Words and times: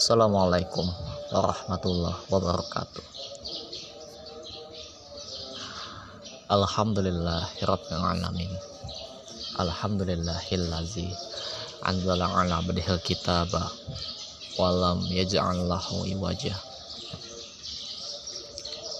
Assalamualaikum 0.00 0.88
warahmatullahi 1.28 2.24
wabarakatuh. 2.32 3.04
Alhamdulillahirabbil 6.48 8.00
alamin. 8.00 8.48
Alhamdulillahillazi 9.60 11.04
anzala 11.84 12.32
ala 12.32 12.64
abdihil 12.64 12.96
kitaba 13.04 13.68
walam 14.56 15.04
yaj'al 15.04 15.68
lahu 15.68 16.08
iwaja. 16.08 16.56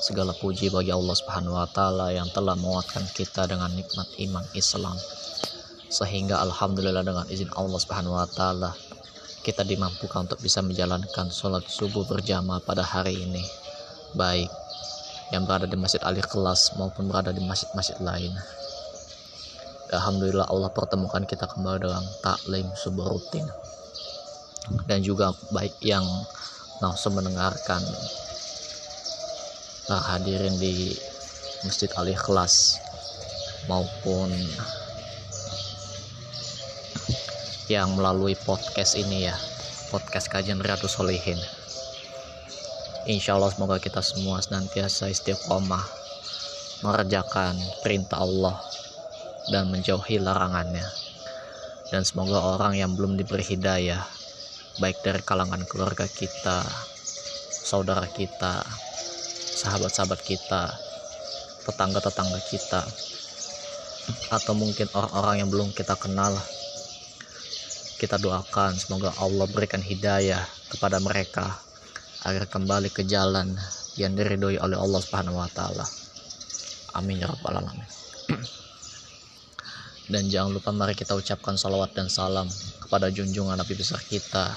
Segala 0.04 0.36
puji 0.36 0.68
bagi 0.68 0.92
Allah 0.92 1.16
Subhanahu 1.16 1.56
wa 1.56 1.64
taala 1.64 2.12
yang 2.12 2.28
telah 2.28 2.60
menguatkan 2.60 3.08
kita 3.16 3.48
dengan 3.48 3.72
nikmat 3.72 4.04
iman 4.28 4.44
Islam 4.52 5.00
sehingga 5.88 6.44
alhamdulillah 6.44 7.00
dengan 7.00 7.24
izin 7.32 7.48
Allah 7.56 7.80
Subhanahu 7.80 8.20
wa 8.20 8.28
taala 8.28 8.76
kita 9.50 9.66
dimampukan 9.66 10.30
untuk 10.30 10.38
bisa 10.38 10.62
menjalankan 10.62 11.26
sholat 11.26 11.66
subuh 11.66 12.06
berjamaah 12.06 12.62
pada 12.62 12.86
hari 12.86 13.18
ini. 13.18 13.42
Baik 14.14 14.46
yang 15.34 15.42
berada 15.42 15.66
di 15.66 15.74
Masjid 15.74 15.98
Ali 16.06 16.22
Kelas 16.22 16.78
maupun 16.78 17.10
berada 17.10 17.34
di 17.34 17.42
masjid-masjid 17.42 17.98
lain. 17.98 18.30
Alhamdulillah 19.90 20.46
Allah 20.46 20.70
pertemukan 20.70 21.26
kita 21.26 21.50
kembali 21.50 21.82
dalam 21.82 22.06
taklim 22.22 22.70
subuh 22.78 23.10
rutin. 23.10 23.42
Dan 24.86 25.02
juga 25.02 25.34
baik 25.50 25.82
yang 25.82 26.06
langsung 26.78 27.18
mendengarkan 27.18 27.82
hadirin 29.90 30.54
di 30.62 30.94
Masjid 31.66 31.90
Ali 31.98 32.14
Kelas 32.14 32.78
maupun 33.66 34.30
yang 37.70 37.94
melalui 37.94 38.34
podcast 38.34 38.98
ini 38.98 39.30
ya. 39.30 39.36
Podcast 39.94 40.26
kajian 40.26 40.58
Riyadus 40.58 40.98
Solihin 40.98 41.38
Insya 43.06 43.38
Allah 43.38 43.54
semoga 43.54 43.78
kita 43.78 44.02
semua 44.02 44.42
senantiasa 44.42 45.06
istiqomah 45.06 45.82
mengerjakan 46.82 47.54
perintah 47.86 48.26
Allah 48.26 48.58
dan 49.54 49.70
menjauhi 49.70 50.18
larangannya. 50.18 50.84
Dan 51.94 52.02
semoga 52.02 52.42
orang 52.58 52.74
yang 52.74 52.94
belum 52.98 53.14
diberi 53.14 53.42
hidayah 53.46 54.02
baik 54.82 55.02
dari 55.06 55.22
kalangan 55.22 55.62
keluarga 55.66 56.06
kita 56.10 56.62
saudara 57.50 58.06
kita 58.10 58.62
sahabat-sahabat 59.62 60.20
kita 60.22 60.70
tetangga-tetangga 61.66 62.40
kita 62.50 62.82
atau 64.30 64.52
mungkin 64.58 64.86
orang-orang 64.94 65.34
yang 65.44 65.48
belum 65.50 65.70
kita 65.74 65.94
kenal 65.98 66.34
kita 68.00 68.16
doakan 68.16 68.72
semoga 68.80 69.12
Allah 69.20 69.44
berikan 69.52 69.84
hidayah 69.84 70.40
kepada 70.72 70.96
mereka 71.04 71.60
agar 72.24 72.48
kembali 72.48 72.88
ke 72.88 73.04
jalan 73.04 73.52
yang 74.00 74.16
diridhoi 74.16 74.56
oleh 74.56 74.80
Allah 74.80 75.04
Subhanahu 75.04 75.36
wa 75.36 75.50
taala. 75.52 75.84
Amin 76.96 77.20
ya 77.20 77.28
rabbal 77.28 77.60
alamin. 77.60 77.84
Dan 80.08 80.32
jangan 80.32 80.56
lupa 80.56 80.72
mari 80.72 80.96
kita 80.96 81.12
ucapkan 81.12 81.60
salawat 81.60 81.92
dan 81.92 82.08
salam 82.08 82.48
kepada 82.80 83.12
junjungan 83.12 83.60
Nabi 83.60 83.76
besar 83.76 84.00
kita 84.08 84.56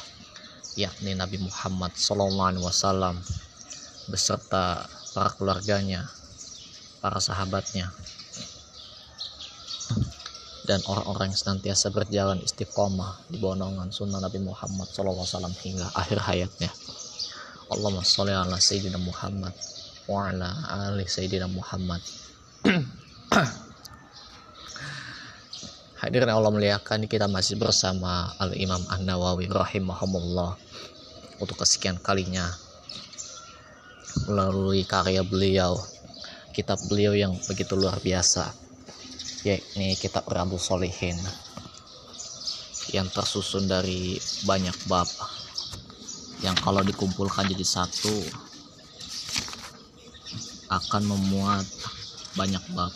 yakni 0.80 1.12
Nabi 1.14 1.38
Muhammad 1.44 1.94
sallallahu 2.00 2.48
alaihi 2.48 2.64
wasallam 2.64 3.20
beserta 4.08 4.88
para 5.12 5.30
keluarganya, 5.36 6.08
para 7.04 7.20
sahabatnya, 7.20 7.92
dan 10.64 10.80
orang-orang 10.88 11.32
yang 11.32 11.40
senantiasa 11.40 11.92
berjalan 11.92 12.40
istiqomah 12.40 13.28
di 13.28 13.36
bawah 13.36 13.60
naungan 13.60 13.92
sunnah 13.92 14.24
Nabi 14.24 14.40
Muhammad 14.40 14.88
SAW 14.88 15.52
hingga 15.60 15.92
akhir 15.92 16.24
hayatnya. 16.24 16.72
Allahumma 17.68 18.04
sholli 18.06 18.32
ala 18.32 18.56
Sayyidina 18.56 18.96
Muhammad 18.96 19.52
wa 20.08 20.32
ala 20.32 20.56
ali 20.88 21.04
Sayyidina 21.04 21.52
Muhammad. 21.52 22.00
Hadirin 26.04 26.32
Allah 26.32 26.52
muliakan 26.52 27.08
kita 27.08 27.28
masih 27.32 27.60
bersama 27.60 28.32
Al 28.40 28.56
Imam 28.56 28.84
An 28.92 29.04
Nawawi 29.08 29.48
rahimahumullah 29.48 30.56
untuk 31.40 31.60
kesekian 31.60 32.00
kalinya 32.00 32.48
melalui 34.28 34.88
karya 34.88 35.24
beliau 35.26 35.80
kitab 36.54 36.78
beliau 36.88 37.18
yang 37.18 37.34
begitu 37.50 37.74
luar 37.74 37.98
biasa 38.04 38.63
yakni 39.44 40.00
kitab 40.00 40.24
Riyadhus 40.28 40.64
Solihin 40.64 41.20
yang 42.96 43.08
tersusun 43.12 43.68
dari 43.68 44.16
banyak 44.48 44.76
bab. 44.88 45.08
Yang 46.44 46.58
kalau 46.64 46.84
dikumpulkan 46.84 47.48
jadi 47.48 47.64
satu 47.64 48.12
akan 50.72 51.04
memuat 51.08 51.68
banyak 52.40 52.64
bab. 52.76 52.92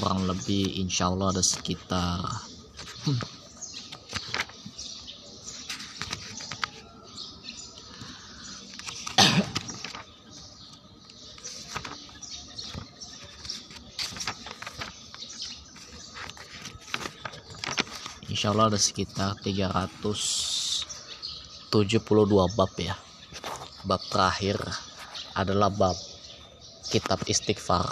Kurang 0.00 0.26
lebih 0.26 0.80
insya 0.80 1.12
Allah 1.12 1.36
ada 1.36 1.44
sekitar 1.44 2.18
Insya 18.44 18.52
Allah 18.60 18.76
ada 18.76 18.76
sekitar 18.76 19.40
372 19.40 20.84
bab 22.52 22.72
ya. 22.76 22.92
Bab 23.88 24.04
terakhir 24.12 24.60
adalah 25.32 25.72
bab 25.72 25.96
kitab 26.92 27.24
istighfar. 27.24 27.88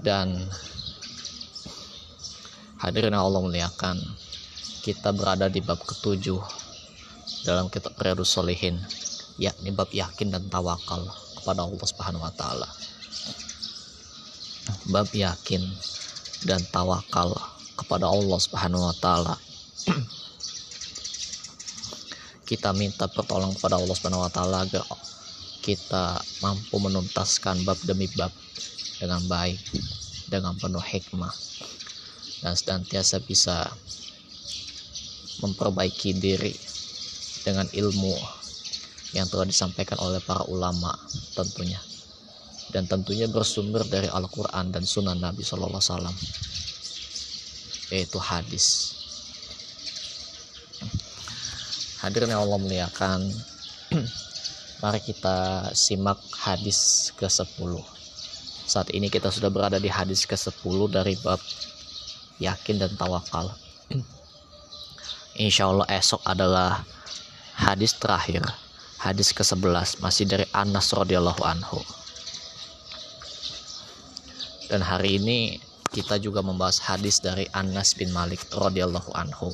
Dan 0.00 0.32
hadirin 2.80 3.12
Allah 3.12 3.36
muliakan 3.36 4.00
kita 4.80 5.12
berada 5.12 5.52
di 5.52 5.60
bab 5.60 5.84
ketujuh 5.84 6.40
dalam 7.44 7.68
kitab 7.68 8.00
Riyadus 8.00 8.32
Solihin 8.32 8.80
yakni 9.36 9.76
bab 9.76 9.92
yakin 9.92 10.32
dan 10.32 10.48
tawakal 10.48 11.04
kepada 11.36 11.68
Allah 11.68 11.84
Subhanahu 11.84 12.24
wa 12.24 12.32
taala. 12.32 12.68
Bab 14.88 15.12
yakin 15.12 15.60
dan 16.48 16.64
tawakal 16.72 17.59
kepada 17.90 18.06
Allah 18.06 18.38
Subhanahu 18.38 18.86
wa 18.86 18.94
taala. 18.94 19.34
kita 22.46 22.70
minta 22.70 23.10
pertolongan 23.10 23.58
kepada 23.58 23.82
Allah 23.82 23.94
Subhanahu 23.98 24.22
wa 24.22 24.30
taala 24.30 24.62
agar 24.62 24.86
kita 25.58 26.22
mampu 26.38 26.78
menuntaskan 26.78 27.66
bab 27.66 27.74
demi 27.82 28.06
bab 28.14 28.30
dengan 29.02 29.18
baik, 29.26 29.58
dengan 30.30 30.54
penuh 30.54 30.78
hikmah 30.78 31.34
dan 32.46 32.54
senantiasa 32.54 33.18
bisa 33.26 33.66
memperbaiki 35.42 36.14
diri 36.14 36.54
dengan 37.42 37.66
ilmu 37.74 38.14
yang 39.18 39.26
telah 39.26 39.50
disampaikan 39.50 39.98
oleh 39.98 40.22
para 40.22 40.46
ulama 40.46 40.94
tentunya 41.34 41.82
dan 42.70 42.86
tentunya 42.86 43.26
bersumber 43.26 43.82
dari 43.82 44.06
Al-Quran 44.06 44.70
dan 44.70 44.86
Sunnah 44.86 45.18
Nabi 45.18 45.42
Sallallahu 45.42 45.82
Alaihi 45.82 45.90
Wasallam 45.90 46.16
yaitu 47.90 48.16
hadis. 48.16 48.96
Hadirin 52.00 52.32
yang 52.32 52.46
Allah 52.46 52.56
muliakan. 52.56 53.20
Mari 54.80 55.00
kita 55.04 55.68
simak 55.76 56.16
hadis 56.40 57.12
ke-10 57.20 58.00
saat 58.70 58.86
ini 58.94 59.10
kita 59.10 59.34
sudah 59.34 59.50
berada 59.50 59.82
di 59.82 59.90
hadis 59.90 60.22
ke-10 60.24 60.78
dari 60.94 61.18
bab 61.20 61.42
yakin 62.38 62.78
dan 62.78 62.94
tawakal. 62.94 63.50
Insya 65.44 65.68
Allah 65.68 65.90
esok 65.90 66.22
adalah 66.24 66.86
hadis 67.58 67.98
terakhir 67.98 68.46
hadis 69.00 69.32
ke-11 69.32 69.98
masih 70.04 70.24
dari 70.28 70.46
Anas 70.52 70.92
radhiyallahu 70.92 71.42
anhu. 71.42 71.80
Dan 74.70 74.86
hari 74.86 75.18
ini 75.18 75.58
kita 75.90 76.22
juga 76.22 76.38
membahas 76.38 76.78
hadis 76.86 77.18
dari 77.18 77.50
Anas 77.50 77.98
bin 77.98 78.14
Malik 78.14 78.46
radhiyallahu 78.54 79.10
anhu. 79.10 79.50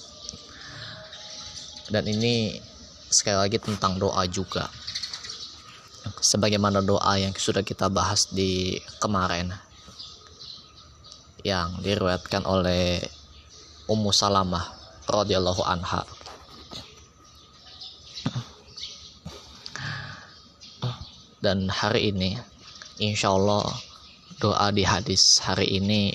Dan 1.89 2.05
ini 2.05 2.61
sekali 3.09 3.41
lagi 3.41 3.57
tentang 3.57 3.97
doa 3.97 4.29
juga. 4.29 4.69
Sebagaimana 6.21 6.85
doa 6.85 7.17
yang 7.19 7.33
sudah 7.35 7.65
kita 7.65 7.89
bahas 7.89 8.29
di 8.31 8.79
kemarin 9.01 9.51
yang 11.41 11.79
diriwayatkan 11.81 12.45
oleh 12.45 13.01
Ummu 13.89 14.13
Salamah 14.13 14.67
radhiyallahu 15.09 15.63
anha. 15.65 16.03
Dan 21.41 21.71
hari 21.71 22.11
ini 22.11 22.35
insya 22.99 23.31
Allah 23.31 23.63
doa 24.37 24.69
di 24.69 24.85
hadis 24.85 25.41
hari 25.41 25.81
ini 25.81 26.13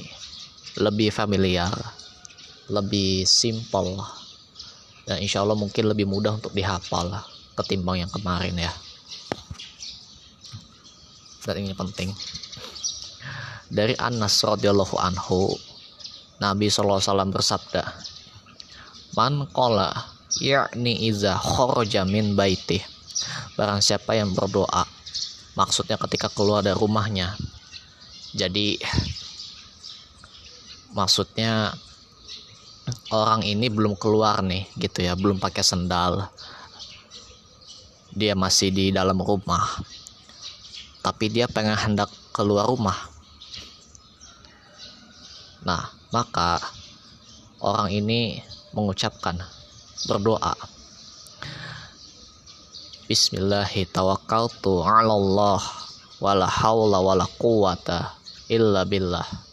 lebih 0.77 1.09
familiar, 1.09 1.73
lebih 2.69 3.25
simple, 3.25 3.97
dan 5.09 5.19
insya 5.19 5.41
Allah 5.41 5.57
mungkin 5.57 5.89
lebih 5.89 6.05
mudah 6.05 6.37
untuk 6.37 6.53
dihafal 6.53 7.09
ketimbang 7.57 8.05
yang 8.05 8.11
kemarin 8.13 8.55
ya. 8.55 8.71
Dan 11.41 11.65
ini 11.65 11.73
penting. 11.73 12.13
Dari 13.71 13.97
Anas 13.97 14.37
radhiyallahu 14.43 14.99
anhu 14.99 15.55
Nabi 16.43 16.67
SAW 16.67 17.01
bersabda 17.31 17.81
man 19.15 19.47
qala 19.51 19.91
yakni 20.39 21.07
iza 21.11 21.35
kharaja 21.35 22.07
min 22.07 22.35
baiti 22.35 22.79
barang 23.59 23.83
siapa 23.83 24.15
yang 24.15 24.31
berdoa 24.31 24.87
maksudnya 25.59 25.99
ketika 25.99 26.31
keluar 26.31 26.63
dari 26.63 26.75
rumahnya 26.79 27.35
jadi 28.31 28.79
maksudnya 30.95 31.75
orang 33.11 33.43
ini 33.43 33.67
belum 33.67 33.99
keluar 33.99 34.39
nih 34.39 34.71
gitu 34.79 35.03
ya 35.03 35.19
belum 35.19 35.39
pakai 35.39 35.63
sendal. 35.63 36.31
Dia 38.15 38.35
masih 38.35 38.71
di 38.71 38.91
dalam 38.91 39.19
rumah. 39.19 39.63
Tapi 41.03 41.27
dia 41.27 41.47
pengen 41.51 41.75
hendak 41.75 42.11
keluar 42.31 42.67
rumah. 42.71 42.95
Nah 45.67 45.91
maka 46.15 46.59
orang 47.59 47.91
ini 47.91 48.39
mengucapkan 48.71 49.39
berdoa. 50.07 50.55
Bismillahirrahmanirrahim 53.11 54.87
'ala 54.87 55.13
Allah 55.19 55.61
wala 56.21 56.47
haula 56.47 57.03
wala 57.03 57.27
quwata 57.35 58.20
illa 58.51 58.83
billah 58.83 59.51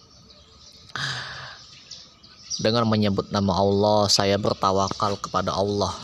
dengan 2.58 2.90
menyebut 2.90 3.30
nama 3.30 3.54
Allah, 3.54 4.10
saya 4.10 4.34
bertawakal 4.34 5.14
kepada 5.22 5.54
Allah. 5.54 5.94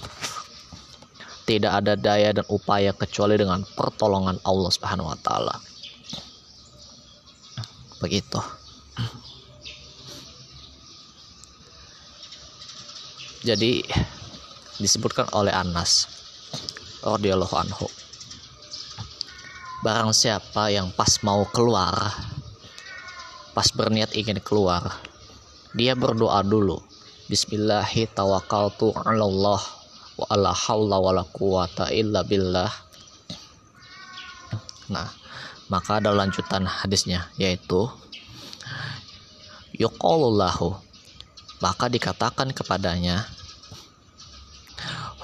Tidak 1.45 1.69
ada 1.69 1.93
daya 1.99 2.31
dan 2.31 2.47
upaya 2.49 2.95
kecuali 2.95 3.37
dengan 3.37 3.67
pertolongan 3.75 4.39
Allah 4.47 4.71
Subhanahu 4.71 5.11
wa 5.11 5.19
taala. 5.19 5.59
Begitu. 8.01 8.41
Jadi 13.45 13.85
disebutkan 14.81 15.29
oleh 15.37 15.53
Anas 15.53 16.09
radhiyallahu 17.05 17.57
anhu. 17.61 17.91
Barang 19.85 20.17
siapa 20.17 20.73
yang 20.73 20.89
pas 20.97 21.21
mau 21.21 21.45
keluar, 21.53 22.09
pas 23.55 23.71
berniat 23.71 24.11
ingin 24.19 24.43
keluar, 24.43 24.99
dia 25.73 25.95
berdoa 25.95 26.43
dulu. 26.43 26.83
Bismillahirrahmanirrahim 27.31 29.63
wa 30.15 30.31
ala 30.31 30.53
haula 30.53 30.99
wala 30.99 31.23
quwata 31.25 31.89
illa 31.95 32.27
billah. 32.27 32.73
Nah 34.91 35.09
maka 35.73 35.97
ada 35.97 36.13
lanjutan 36.13 36.69
hadisnya 36.69 37.33
yaitu 37.41 37.89
yuqalullahu 39.73 40.77
maka 41.65 41.89
dikatakan 41.89 42.53
kepadanya 42.53 43.25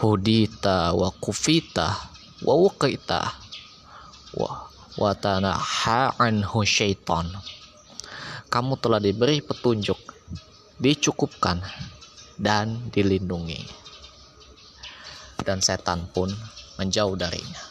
hudita 0.01 0.97
wa 0.97 1.13
kufita 1.21 2.09
wa 2.41 2.55
wuqita 2.57 3.37
wa 4.33 4.65
wa 4.97 5.13
tanaha 5.13 6.17
anhu 6.17 6.65
syaitan 6.65 7.29
kamu 8.51 8.77
telah 8.83 8.99
diberi 8.99 9.39
petunjuk 9.39 9.97
dicukupkan 10.83 11.63
dan 12.35 12.91
dilindungi. 12.91 13.63
Dan 15.41 15.63
setan 15.65 16.05
pun 16.11 16.29
menjauh 16.77 17.17
darinya. 17.17 17.63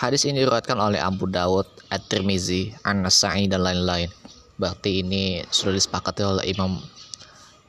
hadis 0.00 0.24
ini 0.24 0.40
diriwayatkan 0.40 0.80
oleh 0.80 1.04
Abu 1.04 1.28
Dawud 1.28 1.77
At-Tirmizi 1.88 2.76
An-Nasai 2.84 3.48
dan 3.48 3.64
lain-lain. 3.64 4.12
Berarti 4.60 5.00
ini 5.00 5.40
sudah 5.48 5.72
disepakati 5.72 6.22
oleh 6.24 6.44
Imam 6.50 6.76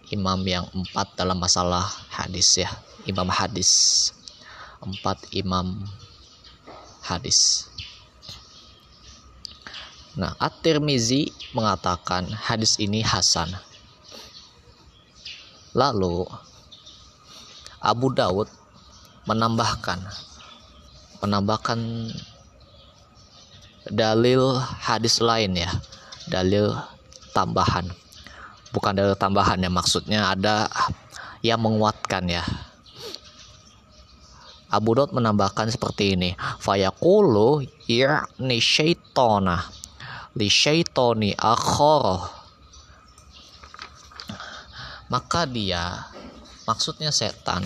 imam 0.10 0.42
yang 0.42 0.66
empat 0.74 1.14
dalam 1.14 1.38
masalah 1.38 1.86
hadis 2.10 2.58
ya. 2.60 2.70
Imam 3.06 3.30
hadis. 3.30 3.72
Empat 4.82 5.22
imam 5.32 5.86
hadis. 7.06 7.70
Nah 10.18 10.34
At-Tirmizi 10.42 11.30
mengatakan 11.54 12.28
hadis 12.28 12.76
ini 12.82 13.06
hasan. 13.06 13.54
Lalu 15.78 16.26
Abu 17.80 18.12
Daud 18.12 18.50
menambahkan 19.30 20.02
menambahkan 21.22 21.80
dalil 23.90 24.58
hadis 24.58 25.22
lain 25.22 25.58
ya. 25.58 25.70
Dalil 26.30 26.74
tambahan. 27.34 27.90
Bukan 28.70 28.94
dalil 28.94 29.18
tambahan 29.18 29.62
ya 29.62 29.70
maksudnya 29.70 30.34
ada 30.34 30.70
yang 31.42 31.62
menguatkan 31.62 32.30
ya. 32.30 32.46
Abu 34.70 34.94
Daud 34.94 35.12
menambahkan 35.18 35.74
seperti 35.74 36.14
ini. 36.14 36.38
Fayaqulu 36.62 37.66
ya'ni 37.90 38.58
syaitona. 38.62 39.66
Li 40.38 40.46
syaitoni 40.46 41.34
akhara. 41.34 42.38
Maka 45.10 45.50
dia 45.50 46.06
maksudnya 46.70 47.10
setan 47.10 47.66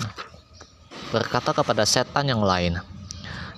berkata 1.11 1.51
kepada 1.51 1.83
setan 1.83 2.31
yang 2.31 2.39
lain 2.39 2.79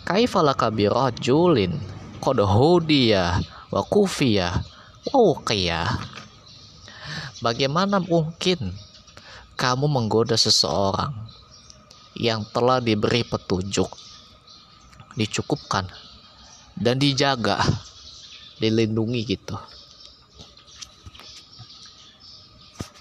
kaifalaka 0.10 0.74
birajulin 0.74 1.78
qad 2.26 2.42
hudiya 2.42 3.38
wa 3.70 3.82
kufiya 3.86 4.66
wa 5.14 5.18
uqiya 5.38 5.86
Bagaimana 7.46 8.02
mungkin 8.02 8.74
kamu 9.54 9.86
menggoda 9.86 10.34
seseorang 10.34 11.14
yang 12.18 12.42
telah 12.50 12.82
diberi 12.82 13.22
petunjuk, 13.22 13.92
dicukupkan, 15.14 15.86
dan 16.74 16.98
dijaga, 16.98 17.60
dilindungi 18.58 19.22
gitu. 19.30 19.62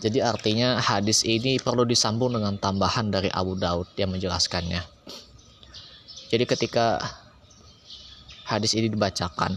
Jadi 0.04 0.20
artinya 0.20 0.76
hadis 0.76 1.24
ini 1.24 1.56
perlu 1.56 1.88
disambung 1.88 2.36
dengan 2.36 2.60
tambahan 2.60 3.08
dari 3.08 3.32
Abu 3.32 3.56
Daud 3.56 3.88
yang 3.96 4.12
menjelaskannya. 4.12 4.84
Jadi 6.28 6.44
ketika 6.44 7.00
hadis 8.44 8.76
ini 8.76 8.92
dibacakan, 8.92 9.56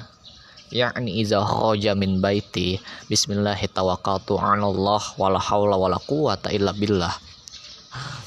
yakni 0.71 1.19
iza 1.23 1.43
kharaja 1.43 1.95
min 1.95 2.23
baiti 2.23 2.79
bismillahi 3.11 3.67
tawakkaltu 3.71 4.39
'ala 4.39 4.67
Allah 4.67 5.03
wala 5.19 5.39
haula 5.39 5.75
wala 5.75 5.99
quwata 5.99 6.51
illa 6.55 6.71
billah. 6.71 7.11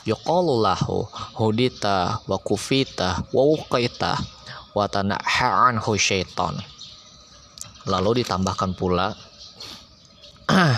Yuqalu 0.08 0.64
lahu 0.64 1.04
hudita 1.36 2.24
wa 2.24 2.38
kufita 2.40 3.24
wa 3.32 3.42
uqaita 3.56 4.16
wa 4.72 4.84
tanaha 4.88 5.68
anhu 5.68 5.96
syaitan. 5.96 6.56
Lalu 7.84 8.24
ditambahkan 8.24 8.76
pula 8.76 9.12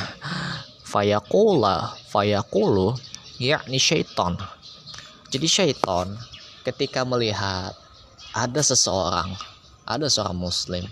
fayaqula 0.92 1.94
fayaqulu 2.10 2.98
yakni 3.38 3.78
syaitan. 3.78 4.38
Jadi 5.32 5.46
syaitan 5.48 6.12
ketika 6.66 7.06
melihat 7.06 7.74
ada 8.34 8.60
seseorang 8.60 9.32
ada 9.88 10.06
seorang 10.06 10.38
muslim 10.38 10.84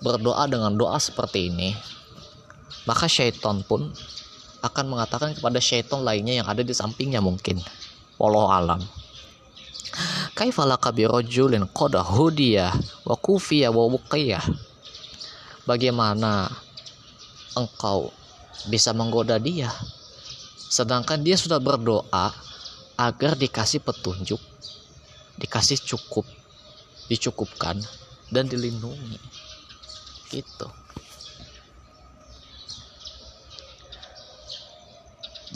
berdoa 0.00 0.44
dengan 0.48 0.72
doa 0.76 0.96
seperti 1.00 1.48
ini, 1.48 1.72
maka 2.84 3.08
syaitan 3.08 3.64
pun 3.64 3.88
akan 4.60 4.84
mengatakan 4.92 5.32
kepada 5.32 5.60
syaitan 5.62 6.04
lainnya 6.04 6.42
yang 6.42 6.48
ada 6.48 6.60
di 6.60 6.72
sampingnya 6.76 7.22
mungkin. 7.22 7.60
wallahu 8.16 8.48
alam. 8.48 8.80
Kaifalaka 10.36 10.92
birojulin 10.92 11.68
qada 11.72 12.04
hudiya 12.04 12.72
wa 13.04 13.16
kufiya 13.16 13.72
wa 13.72 13.88
wuqiyah 13.88 14.44
bagaimana 15.64 16.48
engkau 17.56 18.12
bisa 18.68 18.92
menggoda 18.92 19.40
dia? 19.40 19.72
Sedangkan 20.56 21.24
dia 21.24 21.40
sudah 21.40 21.56
berdoa 21.56 22.32
agar 22.96 23.36
dikasih 23.36 23.84
petunjuk 23.84 24.40
dikasih 25.36 25.76
cukup 25.84 26.24
dicukupkan 27.12 27.76
dan 28.30 28.50
dilindungi. 28.50 29.18
Gitu. 30.30 30.68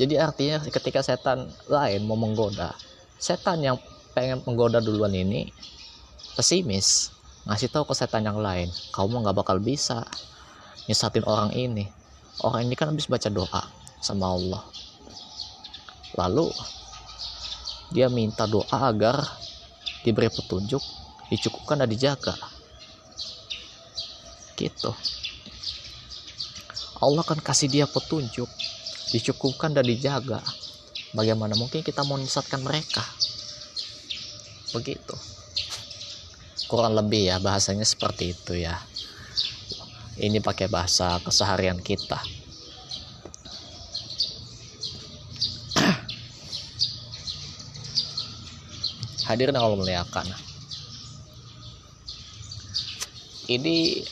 Jadi 0.01 0.15
artinya 0.17 0.63
ketika 0.65 1.05
setan 1.05 1.51
lain 1.69 2.09
mau 2.09 2.17
menggoda 2.17 2.73
setan 3.21 3.61
yang 3.61 3.77
pengen 4.17 4.41
menggoda 4.49 4.81
duluan 4.81 5.13
ini 5.13 5.53
pesimis 6.41 7.13
ngasih 7.45 7.69
tahu 7.69 7.85
ke 7.85 7.93
setan 7.93 8.25
yang 8.25 8.41
lain 8.41 8.73
kamu 8.97 9.21
nggak 9.21 9.37
bakal 9.37 9.61
bisa 9.61 10.09
nyesatin 10.89 11.23
orang 11.23 11.55
ini. 11.55 11.87
Orang 12.41 12.65
ini 12.65 12.75
kan 12.75 12.89
habis 12.89 13.05
baca 13.05 13.29
doa 13.29 13.63
sama 14.01 14.33
Allah. 14.33 14.63
Lalu 16.17 16.49
dia 17.93 18.09
minta 18.09 18.49
doa 18.49 18.89
agar 18.89 19.21
diberi 20.03 20.33
petunjuk 20.33 20.81
dicukupkan 21.29 21.85
dan 21.85 21.89
dijaga 21.93 22.35
gitu. 24.61 24.93
Allah 27.01 27.25
akan 27.25 27.41
kasih 27.41 27.73
dia 27.73 27.89
petunjuk 27.89 28.47
dicukupkan 29.17 29.73
dan 29.73 29.89
dijaga. 29.89 30.45
Bagaimana 31.17 31.57
mungkin 31.57 31.81
kita 31.81 32.05
mau 32.05 32.21
menyesatkan 32.21 32.61
mereka? 32.61 33.03
Begitu. 34.77 35.17
Kurang 36.71 36.95
lebih 36.95 37.33
ya 37.33 37.43
bahasanya 37.43 37.83
seperti 37.83 38.37
itu 38.37 38.55
ya. 38.55 38.79
Ini 40.21 40.39
pakai 40.45 40.69
bahasa 40.69 41.17
keseharian 41.25 41.81
kita. 41.81 42.21
Hadirin 49.25 49.57
Allah 49.57 49.79
muliakan. 49.79 50.27
Ini 53.51 54.05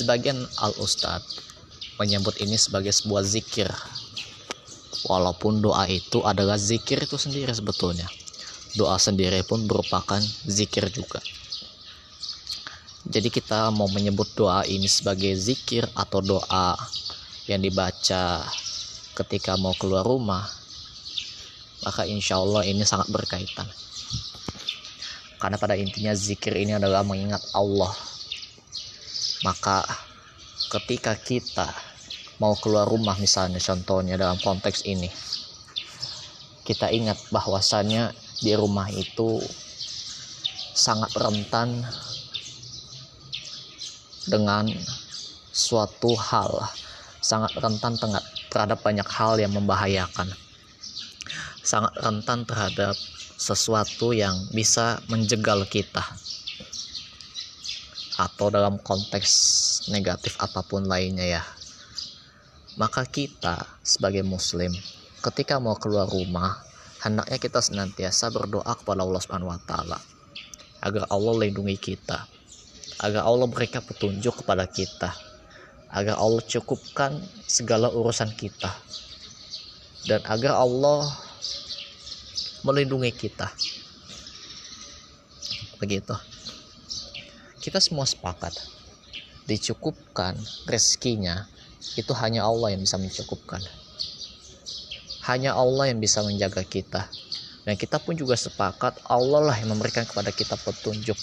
sebagian 0.00 0.40
al 0.56 0.72
ustad 0.80 1.20
menyebut 2.00 2.40
ini 2.40 2.56
sebagai 2.56 2.88
sebuah 2.96 3.20
zikir. 3.20 3.68
Walaupun 5.04 5.60
doa 5.60 5.84
itu 5.88 6.24
adalah 6.24 6.56
zikir 6.56 7.04
itu 7.04 7.20
sendiri 7.20 7.52
sebetulnya. 7.52 8.08
Doa 8.76 8.96
sendiri 8.96 9.44
pun 9.44 9.68
merupakan 9.68 10.20
zikir 10.48 10.88
juga. 10.88 11.20
Jadi 13.04 13.28
kita 13.32 13.72
mau 13.72 13.88
menyebut 13.92 14.28
doa 14.36 14.64
ini 14.64 14.88
sebagai 14.88 15.32
zikir 15.36 15.84
atau 15.92 16.20
doa 16.20 16.76
yang 17.48 17.60
dibaca 17.60 18.44
ketika 19.16 19.56
mau 19.56 19.74
keluar 19.76 20.04
rumah 20.04 20.46
maka 21.80 22.04
insya 22.04 22.36
Allah 22.36 22.60
ini 22.68 22.84
sangat 22.84 23.08
berkaitan. 23.08 23.64
Karena 25.40 25.56
pada 25.56 25.72
intinya 25.72 26.12
zikir 26.12 26.52
ini 26.52 26.76
adalah 26.76 27.00
mengingat 27.00 27.40
Allah 27.56 27.96
maka 29.42 29.84
ketika 30.70 31.16
kita 31.16 31.68
mau 32.40 32.56
keluar 32.56 32.88
rumah 32.88 33.16
misalnya 33.20 33.60
contohnya 33.60 34.16
dalam 34.16 34.36
konteks 34.40 34.84
ini 34.88 35.08
kita 36.64 36.92
ingat 36.92 37.18
bahwasannya 37.32 38.12
di 38.40 38.52
rumah 38.56 38.88
itu 38.92 39.40
sangat 40.76 41.12
rentan 41.18 41.84
dengan 44.28 44.70
suatu 45.50 46.14
hal 46.14 46.70
sangat 47.20 47.52
rentan 47.60 48.00
terhadap 48.48 48.80
banyak 48.80 49.06
hal 49.06 49.36
yang 49.36 49.52
membahayakan. 49.52 50.32
Sangat 51.60 51.92
rentan 52.00 52.48
terhadap 52.48 52.96
sesuatu 53.36 54.16
yang 54.16 54.34
bisa 54.50 55.00
menjegal 55.08 55.64
kita 55.68 56.02
atau 58.20 58.52
dalam 58.52 58.76
konteks 58.76 59.32
negatif 59.88 60.36
apa 60.36 60.60
pun 60.60 60.84
lainnya 60.84 61.40
ya 61.40 61.42
maka 62.76 63.08
kita 63.08 63.64
sebagai 63.80 64.20
muslim 64.20 64.68
ketika 65.24 65.56
mau 65.56 65.72
keluar 65.80 66.04
rumah 66.04 66.60
hendaknya 67.00 67.40
kita 67.40 67.64
senantiasa 67.64 68.28
berdoa 68.28 68.76
kepada 68.76 69.00
Allah 69.08 69.20
Subhanahu 69.24 69.48
wa 69.48 69.60
taala 69.64 69.96
agar 70.84 71.08
Allah 71.08 71.48
lindungi 71.48 71.80
kita 71.80 72.28
agar 73.00 73.24
Allah 73.24 73.48
berikan 73.48 73.80
petunjuk 73.80 74.44
kepada 74.44 74.68
kita 74.68 75.16
agar 75.88 76.20
Allah 76.20 76.44
cukupkan 76.44 77.16
segala 77.48 77.88
urusan 77.88 78.36
kita 78.36 78.68
dan 80.04 80.20
agar 80.28 80.60
Allah 80.60 81.08
melindungi 82.62 83.10
kita. 83.12 83.48
Begitu 85.80 86.29
kita 87.60 87.76
semua 87.76 88.08
sepakat 88.08 88.56
dicukupkan 89.44 90.32
rezekinya 90.64 91.44
itu 92.00 92.12
hanya 92.16 92.48
Allah 92.48 92.72
yang 92.72 92.80
bisa 92.80 92.96
mencukupkan. 92.96 93.60
Hanya 95.28 95.52
Allah 95.52 95.92
yang 95.92 96.00
bisa 96.00 96.24
menjaga 96.24 96.64
kita. 96.64 97.04
Dan 97.68 97.76
kita 97.76 98.00
pun 98.00 98.16
juga 98.16 98.40
sepakat 98.40 99.04
Allah 99.04 99.52
lah 99.52 99.56
yang 99.60 99.76
memberikan 99.76 100.08
kepada 100.08 100.32
kita 100.32 100.56
petunjuk. 100.56 101.16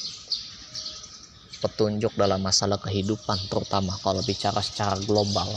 Petunjuk 1.58 2.14
dalam 2.14 2.38
masalah 2.38 2.78
kehidupan 2.78 3.50
terutama 3.50 3.98
kalau 4.06 4.22
bicara 4.22 4.62
secara 4.62 5.02
global. 5.02 5.50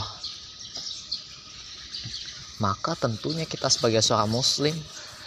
Maka 2.60 2.96
tentunya 2.96 3.44
kita 3.44 3.68
sebagai 3.68 4.00
seorang 4.00 4.32
muslim 4.32 4.72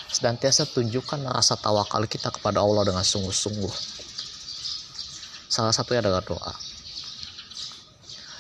senantiasa 0.10 0.70
tunjukkan 0.70 1.22
rasa 1.30 1.58
tawakal 1.58 2.06
kita 2.10 2.34
kepada 2.34 2.62
Allah 2.62 2.90
dengan 2.90 3.06
sungguh-sungguh. 3.06 3.93
Salah 5.54 5.70
satunya 5.70 6.02
adalah 6.02 6.26
doa. 6.26 6.54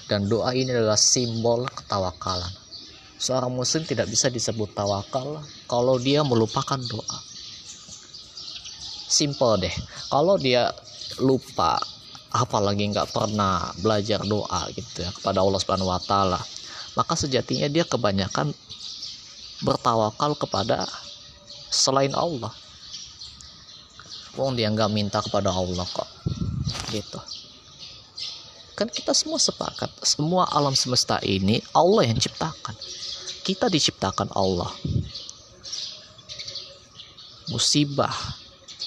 Dan 0.09 0.25
doa 0.25 0.49
ini 0.57 0.73
adalah 0.73 0.97
simbol 0.97 1.69
ketawakalan. 1.69 2.49
Seorang 3.21 3.53
muslim 3.53 3.85
tidak 3.85 4.09
bisa 4.09 4.33
disebut 4.33 4.73
tawakal 4.73 5.45
kalau 5.69 6.01
dia 6.01 6.25
melupakan 6.25 6.81
doa. 6.81 7.19
Simple 9.05 9.69
deh. 9.69 9.75
Kalau 10.09 10.41
dia 10.41 10.73
lupa, 11.21 11.77
apalagi 12.33 12.89
nggak 12.89 13.13
pernah 13.13 13.69
belajar 13.77 14.25
doa 14.25 14.65
gitu 14.73 15.05
ya 15.05 15.13
kepada 15.13 15.45
Allah 15.45 15.61
Subhanahu 15.61 15.93
wa 15.93 16.01
taala, 16.01 16.41
maka 16.97 17.13
sejatinya 17.13 17.69
dia 17.69 17.85
kebanyakan 17.85 18.57
bertawakal 19.61 20.33
kepada 20.33 20.89
selain 21.69 22.17
Allah 22.17 22.51
Wong 24.33 24.57
dia 24.57 24.65
nggak 24.65 24.89
minta 24.89 25.21
kepada 25.21 25.53
Allah 25.53 25.85
kok 25.85 26.09
gitu. 26.91 27.19
Kan 28.73 28.89
kita 28.89 29.13
semua 29.13 29.37
sepakat 29.37 29.89
semua 30.01 30.49
alam 30.49 30.73
semesta 30.73 31.21
ini 31.21 31.61
Allah 31.77 32.09
yang 32.09 32.17
ciptakan. 32.17 32.73
Kita 33.45 33.69
diciptakan 33.69 34.33
Allah. 34.33 34.71
Musibah 37.51 38.13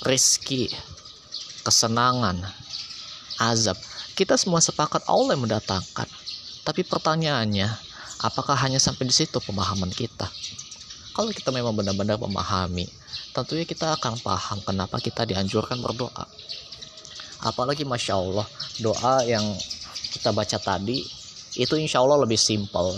rizki 0.03 0.73
kesenangan 1.63 2.43
azab. 3.39 3.79
Kita 4.17 4.35
semua 4.41 4.65
sepakat 4.65 5.05
Allah 5.07 5.37
yang 5.37 5.45
mendatangkan. 5.45 6.09
Tapi 6.67 6.83
pertanyaannya 6.83 7.69
apakah 8.25 8.59
hanya 8.59 8.81
sampai 8.81 9.07
di 9.07 9.15
situ 9.15 9.39
pemahaman 9.39 9.93
kita? 9.93 10.27
Kalau 11.15 11.31
kita 11.31 11.53
memang 11.55 11.77
benar-benar 11.77 12.19
memahami 12.19 12.89
tentunya 13.37 13.69
kita 13.69 13.93
akan 14.01 14.17
paham 14.25 14.65
kenapa 14.65 14.97
kita 14.97 15.29
dianjurkan 15.29 15.77
berdoa 15.85 16.25
apalagi 17.43 17.85
masya 17.85 18.17
Allah 18.17 18.47
doa 18.81 19.25
yang 19.25 19.45
kita 20.13 20.33
baca 20.33 20.57
tadi 20.57 21.05
itu 21.57 21.75
insya 21.77 22.05
Allah 22.05 22.21
lebih 22.25 22.37
simpel 22.37 22.97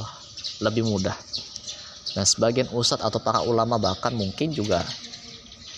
lebih 0.59 0.87
mudah. 0.87 1.14
Dan 2.14 2.26
sebagian 2.26 2.66
ustadz 2.75 3.04
atau 3.04 3.23
para 3.23 3.45
ulama 3.47 3.78
bahkan 3.78 4.11
mungkin 4.11 4.50
juga 4.50 4.83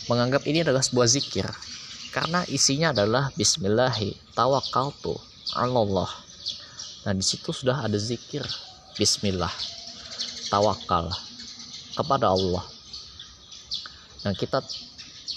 menganggap 0.09 0.49
ini 0.49 0.65
adalah 0.65 0.81
sebuah 0.81 1.09
zikir. 1.11 1.47
Karena 2.11 2.43
isinya 2.51 2.91
adalah 2.91 3.31
Bismillahi 3.39 4.35
tawakkaltu 4.35 5.15
Allah 5.55 6.11
nah 7.01 7.17
di 7.17 7.25
situ 7.25 7.49
sudah 7.49 7.81
ada 7.81 7.97
zikir 7.97 8.45
Bismillah 8.99 9.51
tawakal 10.53 11.09
kepada 11.97 12.29
Allah. 12.35 12.61
Dan 14.21 14.37
kita 14.37 14.61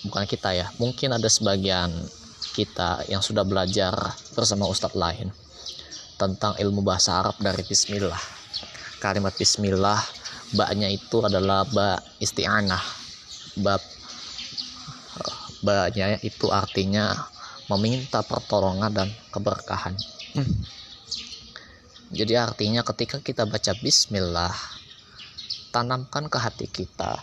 bukan 0.03 0.27
kita 0.27 0.51
ya 0.51 0.67
mungkin 0.81 1.15
ada 1.15 1.29
sebagian 1.31 1.93
kita 2.53 3.09
yang 3.09 3.25
sudah 3.25 3.41
belajar 3.41 3.91
bersama 4.37 4.69
ustadz 4.69 4.95
lain 4.95 5.33
tentang 6.21 6.53
ilmu 6.61 6.85
bahasa 6.85 7.19
Arab 7.19 7.35
dari 7.41 7.65
Bismillah. 7.65 8.21
Kalimat 9.01 9.33
Bismillah 9.33 9.99
baknya 10.53 10.87
itu 10.87 11.19
adalah 11.25 11.65
ba 11.65 11.97
isti'anah. 12.21 12.85
Bab 13.59 13.81
banyak 15.63 16.21
itu 16.27 16.51
artinya 16.51 17.15
meminta 17.71 18.19
pertolongan 18.21 18.91
dan 18.91 19.09
keberkahan. 19.31 19.95
Hmm. 20.33 20.49
jadi 22.09 22.41
artinya 22.41 22.81
ketika 22.81 23.21
kita 23.21 23.45
baca 23.45 23.69
bismillah 23.77 24.49
tanamkan 25.69 26.25
ke 26.25 26.37
hati 26.41 26.65
kita 26.65 27.21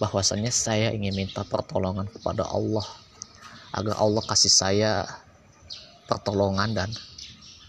bahwasanya 0.00 0.48
saya 0.48 0.96
ingin 0.96 1.12
minta 1.12 1.44
pertolongan 1.44 2.08
kepada 2.08 2.48
Allah 2.48 2.88
agar 3.72 4.00
Allah 4.00 4.22
kasih 4.24 4.52
saya 4.52 4.92
pertolongan 6.08 6.72
dan 6.72 6.90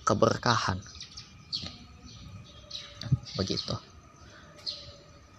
keberkahan 0.03 0.79
begitu 3.35 3.75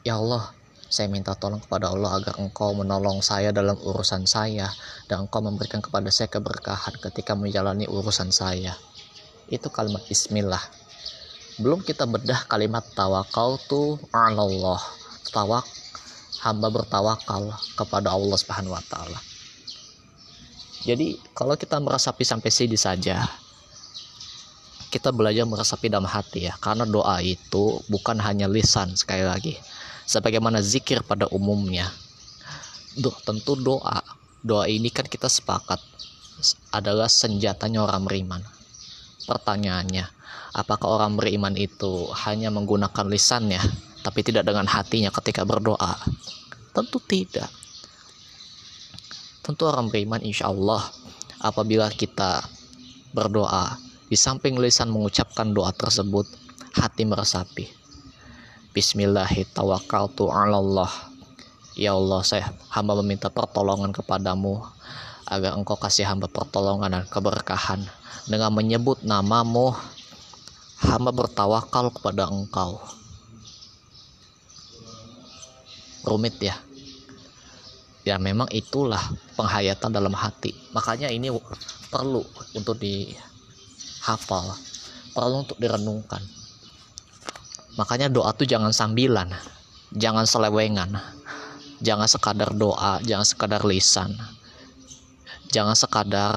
ya 0.04 0.16
Allah 0.16 0.52
saya 0.90 1.06
minta 1.06 1.38
tolong 1.38 1.62
kepada 1.62 1.86
Allah 1.94 2.18
agar 2.18 2.34
engkau 2.42 2.74
menolong 2.74 3.22
saya 3.22 3.54
dalam 3.54 3.78
urusan 3.78 4.26
saya 4.26 4.66
dan 5.06 5.30
engkau 5.30 5.38
memberikan 5.38 5.78
kepada 5.78 6.10
saya 6.10 6.26
keberkahan 6.26 6.98
ketika 6.98 7.38
menjalani 7.38 7.86
urusan 7.86 8.34
saya. 8.34 8.74
Itu 9.46 9.70
kalimat 9.70 10.02
bismillah. 10.10 10.58
Belum 11.62 11.86
kita 11.86 12.10
bedah 12.10 12.42
kalimat 12.50 12.82
tawakal 12.98 13.62
tu 13.70 14.02
Allah. 14.10 14.82
Tawak 15.30 15.62
hamba 16.42 16.74
bertawakal 16.74 17.54
kepada 17.78 18.10
Allah 18.10 18.34
Subhanahu 18.34 18.74
wa 18.74 18.82
taala. 18.90 19.29
Jadi 20.80 21.20
kalau 21.36 21.60
kita 21.60 21.76
meresapi 21.76 22.24
sampai 22.24 22.48
sini 22.48 22.76
saja, 22.80 23.28
kita 24.88 25.12
belajar 25.12 25.44
meresapi 25.44 25.92
dalam 25.92 26.08
hati 26.08 26.48
ya, 26.48 26.56
karena 26.56 26.88
doa 26.88 27.20
itu 27.20 27.78
bukan 27.92 28.16
hanya 28.18 28.48
lisan 28.48 28.96
sekali 28.96 29.22
lagi, 29.22 29.54
sebagaimana 30.08 30.64
zikir 30.64 31.04
pada 31.04 31.28
umumnya. 31.28 31.86
Duh, 32.96 33.14
tentu 33.22 33.54
doa. 33.60 34.00
Doa 34.40 34.64
ini 34.72 34.88
kan 34.88 35.04
kita 35.04 35.28
sepakat 35.28 35.78
adalah 36.72 37.12
senjatanya 37.12 37.84
orang 37.84 38.08
beriman. 38.08 38.42
Pertanyaannya 39.28 40.08
apakah 40.56 40.96
orang 40.96 41.14
beriman 41.20 41.54
itu 41.60 42.08
hanya 42.26 42.48
menggunakan 42.48 43.04
lisannya 43.06 43.60
tapi 44.00 44.24
tidak 44.24 44.48
dengan 44.48 44.64
hatinya 44.64 45.12
ketika 45.12 45.44
berdoa? 45.44 45.92
Tentu 46.72 46.98
tidak 47.04 47.59
tentu 49.50 49.66
orang 49.66 49.90
beriman 49.90 50.22
insya 50.22 50.46
Allah 50.46 50.78
apabila 51.42 51.90
kita 51.90 52.46
berdoa 53.10 53.74
di 54.06 54.14
samping 54.14 54.54
lisan 54.54 54.94
mengucapkan 54.94 55.50
doa 55.50 55.74
tersebut 55.74 56.22
hati 56.78 57.02
meresapi 57.02 57.66
Bismillahirrahmanirrahim. 58.70 60.86
Ya 61.74 61.98
Allah, 61.98 62.22
saya 62.22 62.54
hamba 62.70 62.94
meminta 63.02 63.26
pertolongan 63.26 63.90
kepadamu 63.90 64.62
agar 65.26 65.58
engkau 65.58 65.74
kasih 65.74 66.06
hamba 66.06 66.30
pertolongan 66.30 67.02
dan 67.02 67.04
keberkahan. 67.10 67.82
Dengan 68.30 68.54
menyebut 68.54 69.02
namamu 69.02 69.74
hamba 70.86 71.10
bertawakal 71.10 71.90
kepada 71.90 72.30
engkau. 72.30 72.78
Rumit 76.06 76.38
ya 76.38 76.54
ya 78.06 78.16
memang 78.16 78.48
itulah 78.52 79.00
penghayatan 79.36 79.92
dalam 79.92 80.14
hati. 80.16 80.56
Makanya 80.72 81.12
ini 81.12 81.28
perlu 81.90 82.22
untuk 82.54 82.78
dihafal 82.78 84.56
perlu 85.10 85.42
untuk 85.42 85.58
direnungkan. 85.58 86.22
Makanya 87.74 88.10
doa 88.10 88.30
tuh 88.34 88.46
jangan 88.46 88.70
sambilan 88.70 89.30
jangan 89.90 90.22
selewengan 90.22 90.94
jangan 91.82 92.06
sekadar 92.06 92.54
doa 92.54 93.02
jangan 93.02 93.26
sekadar 93.26 93.66
lisan 93.66 94.14
jangan 95.50 95.74
sekadar 95.74 96.34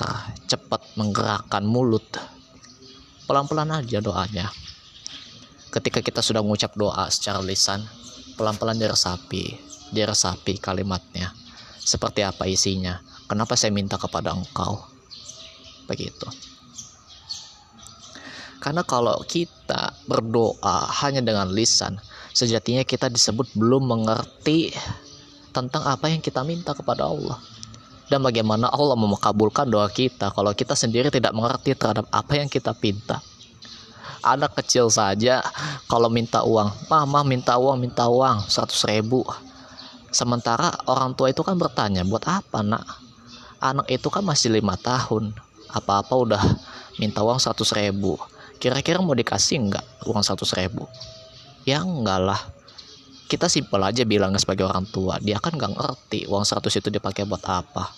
cepat 0.49 0.81
menggerakkan 0.97 1.61
mulut. 1.61 2.05
Pelan-pelan 3.23 3.71
aja 3.71 4.01
doanya. 4.03 4.49
Ketika 5.69 6.01
kita 6.01 6.21
sudah 6.21 6.41
mengucap 6.41 6.73
doa 6.73 7.09
secara 7.13 7.41
lisan 7.41 7.81
pelan-pelan 8.37 8.77
diresapi 8.77 9.57
diresapi 9.93 10.57
kalimatnya 10.57 11.42
seperti 11.83 12.23
apa 12.23 12.47
isinya 12.47 13.03
kenapa 13.27 13.59
saya 13.59 13.75
minta 13.75 13.99
kepada 13.99 14.31
engkau 14.31 14.79
begitu 15.85 16.31
karena 18.63 18.79
kalau 18.87 19.19
kita 19.27 19.91
berdoa 20.07 20.87
hanya 21.03 21.19
dengan 21.19 21.51
lisan, 21.51 21.99
sejatinya 22.31 22.87
kita 22.87 23.11
disebut 23.11 23.51
belum 23.59 23.91
mengerti 23.91 24.71
tentang 25.51 25.83
apa 25.83 26.07
yang 26.07 26.23
kita 26.23 26.47
minta 26.47 26.71
kepada 26.71 27.11
Allah. 27.11 27.43
Dan 28.07 28.23
bagaimana 28.23 28.71
Allah 28.71 28.95
memekabulkan 28.95 29.67
doa 29.67 29.91
kita 29.91 30.31
kalau 30.31 30.55
kita 30.55 30.79
sendiri 30.79 31.11
tidak 31.11 31.35
mengerti 31.35 31.75
terhadap 31.75 32.07
apa 32.07 32.39
yang 32.39 32.47
kita 32.47 32.71
minta. 32.79 33.19
Anak 34.23 34.55
kecil 34.55 34.87
saja 34.87 35.43
kalau 35.91 36.07
minta 36.07 36.47
uang, 36.47 36.71
mama 36.87 37.19
minta 37.27 37.59
uang, 37.59 37.75
minta 37.75 38.07
uang 38.07 38.47
100 38.47 38.71
ribu. 38.95 39.27
Sementara 40.13 40.69
orang 40.85 41.17
tua 41.17 41.33
itu 41.33 41.41
kan 41.41 41.57
bertanya, 41.57 42.05
buat 42.05 42.21
apa 42.29 42.61
nak? 42.61 42.85
Anak 43.57 43.89
itu 43.89 44.13
kan 44.13 44.21
masih 44.21 44.53
lima 44.53 44.77
tahun, 44.77 45.33
apa-apa 45.73 46.13
udah 46.13 46.43
minta 47.01 47.25
uang 47.25 47.41
100 47.41 47.57
ribu. 47.81 48.21
Kira-kira 48.61 49.01
mau 49.01 49.17
dikasih 49.17 49.57
nggak 49.73 50.05
uang 50.05 50.21
satu 50.21 50.45
ribu? 50.53 50.85
Ya 51.65 51.81
enggak 51.81 52.21
lah. 52.21 52.41
Kita 53.25 53.49
simpel 53.49 53.81
aja 53.81 54.05
bilangnya 54.05 54.37
sebagai 54.37 54.69
orang 54.69 54.85
tua. 54.85 55.17
Dia 55.17 55.41
kan 55.41 55.57
nggak 55.57 55.81
ngerti 55.81 56.29
uang 56.29 56.45
100 56.45 56.69
itu 56.69 56.89
dipakai 56.93 57.25
buat 57.25 57.41
apa. 57.49 57.89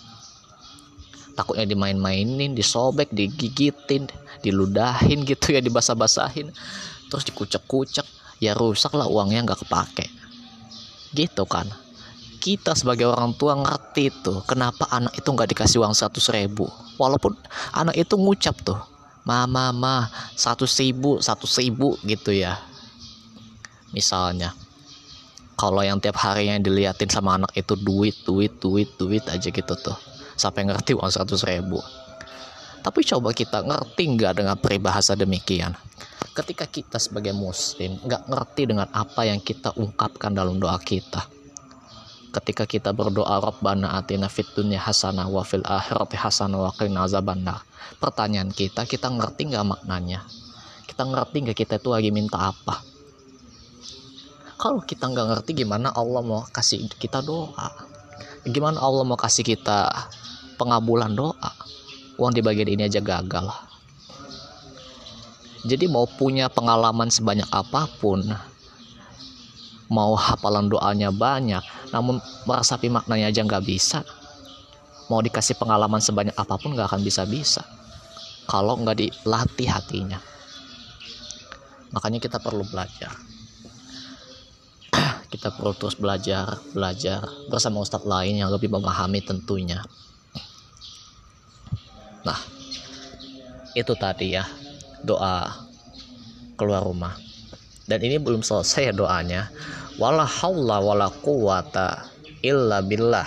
Takutnya 1.36 1.68
dimain-mainin 1.68 2.56
disobek 2.56 3.12
digigitin 3.12 4.08
diludahin 4.40 5.20
gitu 5.28 5.52
ya 5.52 5.60
dibasah-basahin 5.60 6.48
terus 7.12 7.28
dikucek-kucek. 7.28 8.08
Ya 8.40 8.56
rusak 8.56 8.96
lah 8.96 9.04
uangnya 9.04 9.44
nggak 9.44 9.68
kepake. 9.68 10.08
Gitu 11.12 11.44
kan 11.44 11.68
kita 12.46 12.78
sebagai 12.78 13.10
orang 13.10 13.34
tua 13.34 13.58
ngerti 13.58 14.22
tuh 14.22 14.38
kenapa 14.46 14.86
anak 14.94 15.18
itu 15.18 15.26
nggak 15.26 15.50
dikasih 15.50 15.82
uang 15.82 15.90
100 15.90 16.14
ribu. 16.38 16.70
Walaupun 16.94 17.34
anak 17.74 17.98
itu 17.98 18.14
ngucap 18.14 18.54
tuh 18.62 18.78
mama 19.26 19.74
mah 19.74 20.06
satu 20.38 20.62
ribu 20.78 21.18
satu 21.18 21.50
ribu 21.58 21.98
gitu 22.06 22.30
ya. 22.30 22.54
Misalnya 23.90 24.54
kalau 25.58 25.82
yang 25.82 25.98
tiap 25.98 26.22
hari 26.22 26.46
yang 26.46 26.62
diliatin 26.62 27.10
sama 27.10 27.34
anak 27.34 27.50
itu 27.58 27.74
duit 27.74 28.14
duit 28.22 28.54
duit 28.62 28.94
duit 28.94 29.26
aja 29.26 29.50
gitu 29.50 29.74
tuh 29.74 29.98
sampai 30.38 30.70
ngerti 30.70 30.94
uang 30.94 31.10
seratus 31.10 31.42
ribu. 31.42 31.82
Tapi 32.78 33.02
coba 33.10 33.34
kita 33.34 33.66
ngerti 33.66 34.02
nggak 34.14 34.32
dengan 34.38 34.54
peribahasa 34.54 35.18
demikian? 35.18 35.74
Ketika 36.30 36.70
kita 36.70 37.02
sebagai 37.02 37.34
muslim 37.34 37.98
nggak 38.06 38.30
ngerti 38.30 38.70
dengan 38.70 38.86
apa 38.94 39.26
yang 39.26 39.42
kita 39.42 39.74
ungkapkan 39.74 40.30
dalam 40.30 40.62
doa 40.62 40.78
kita 40.78 41.34
ketika 42.36 42.68
kita 42.68 42.92
berdoa 42.92 43.40
Rabbana 43.40 43.96
atina 43.96 44.28
fid 44.28 44.44
dunya 44.52 44.76
hasanah 44.76 45.24
wa 45.24 45.40
fil 45.40 45.64
akhirati 45.64 46.20
hasanah 46.20 46.68
wa 46.68 46.70
qina 46.76 47.08
azabannar. 47.08 47.64
Pertanyaan 47.96 48.52
kita, 48.52 48.84
kita 48.84 49.08
ngerti 49.08 49.56
nggak 49.56 49.64
maknanya? 49.64 50.20
Kita 50.84 51.08
ngerti 51.08 51.36
nggak 51.48 51.56
kita 51.56 51.80
itu 51.80 51.88
lagi 51.88 52.10
minta 52.12 52.52
apa? 52.52 52.84
Kalau 54.60 54.84
kita 54.84 55.08
nggak 55.08 55.26
ngerti 55.32 55.64
gimana 55.64 55.92
Allah 55.96 56.20
mau 56.20 56.44
kasih 56.52 56.84
kita 57.00 57.24
doa? 57.24 57.72
Gimana 58.44 58.84
Allah 58.84 59.04
mau 59.08 59.16
kasih 59.16 59.44
kita 59.44 59.88
pengabulan 60.60 61.16
doa? 61.16 61.50
Uang 62.20 62.36
di 62.36 62.44
bagian 62.44 62.68
ini 62.68 62.84
aja 62.84 63.00
gagal. 63.00 63.48
Jadi 65.66 65.88
mau 65.88 66.04
punya 66.06 66.46
pengalaman 66.52 67.10
sebanyak 67.10 67.48
apa 67.50 67.90
pun, 67.98 68.22
mau 69.86 70.18
hafalan 70.18 70.66
doanya 70.66 71.14
banyak 71.14 71.62
namun 71.94 72.18
merasapi 72.46 72.90
maknanya 72.90 73.30
aja 73.30 73.40
nggak 73.46 73.64
bisa. 73.66 74.02
Mau 75.06 75.22
dikasih 75.22 75.54
pengalaman 75.54 76.02
sebanyak 76.02 76.34
apa 76.34 76.58
pun 76.58 76.74
nggak 76.74 76.90
akan 76.90 77.02
bisa-bisa 77.06 77.62
kalau 78.50 78.78
nggak 78.78 78.98
dilatih 78.98 79.68
hatinya. 79.70 80.18
Makanya 81.94 82.18
kita 82.18 82.42
perlu 82.42 82.66
belajar. 82.66 83.14
Kita 85.32 85.50
perlu 85.54 85.74
terus 85.74 85.98
belajar 85.98 86.58
belajar 86.70 87.22
bersama 87.50 87.82
ustadz 87.82 88.06
lain 88.06 88.38
yang 88.42 88.50
lebih 88.50 88.70
memahami 88.70 89.22
tentunya. 89.22 89.82
Nah 92.26 92.38
itu 93.76 93.92
tadi 93.98 94.34
ya 94.34 94.46
doa 95.04 95.66
keluar 96.56 96.80
rumah 96.82 97.25
dan 97.86 97.98
ini 98.02 98.18
belum 98.18 98.42
selesai 98.42 98.90
ya 98.90 98.94
doanya 98.94 99.50
wala 99.96 100.26
haula 100.26 100.82
wala 100.82 101.08
quwata 101.22 102.06
illa 102.42 102.82
billah 102.82 103.26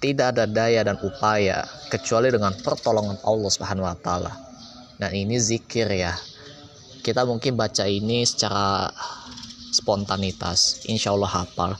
tidak 0.00 0.32
ada 0.36 0.44
daya 0.48 0.80
dan 0.80 0.96
upaya 1.04 1.68
kecuali 1.92 2.32
dengan 2.32 2.56
pertolongan 2.56 3.20
Allah 3.20 3.50
Subhanahu 3.52 3.84
wa 3.84 3.92
taala. 4.00 4.32
Dan 4.96 5.12
ini 5.12 5.36
zikir 5.36 5.92
ya. 5.92 6.16
Kita 7.04 7.28
mungkin 7.28 7.52
baca 7.52 7.84
ini 7.84 8.24
secara 8.24 8.88
spontanitas, 9.72 10.88
insya 10.88 11.12
Allah 11.12 11.28
hafal. 11.28 11.76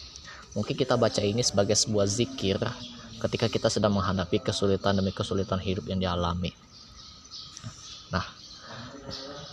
mungkin 0.50 0.74
kita 0.74 0.98
baca 0.98 1.22
ini 1.22 1.46
sebagai 1.46 1.78
sebuah 1.78 2.10
zikir 2.10 2.58
ketika 3.22 3.46
kita 3.46 3.70
sedang 3.70 3.94
menghadapi 3.94 4.42
kesulitan 4.42 4.98
demi 4.98 5.14
kesulitan 5.14 5.62
hidup 5.62 5.86
yang 5.86 6.02
dialami 6.02 6.50